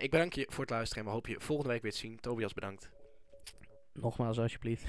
Ik 0.00 0.10
bedank 0.10 0.32
je 0.32 0.46
voor 0.48 0.64
het 0.64 0.70
luisteren 0.70 1.02
en 1.02 1.08
we 1.08 1.14
hopen 1.14 1.32
je 1.32 1.40
volgende 1.40 1.72
week 1.72 1.82
weer 1.82 1.92
te 1.92 1.98
zien. 1.98 2.20
Tobias, 2.20 2.54
bedankt. 2.54 2.90
Nogmaals, 3.92 4.38
alsjeblieft. 4.38 4.84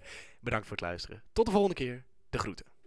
Bedankt 0.40 0.66
voor 0.66 0.76
het 0.76 0.86
luisteren. 0.86 1.22
Tot 1.32 1.46
de 1.46 1.52
volgende 1.52 1.76
keer. 1.76 2.04
De 2.30 2.38
groeten. 2.38 2.79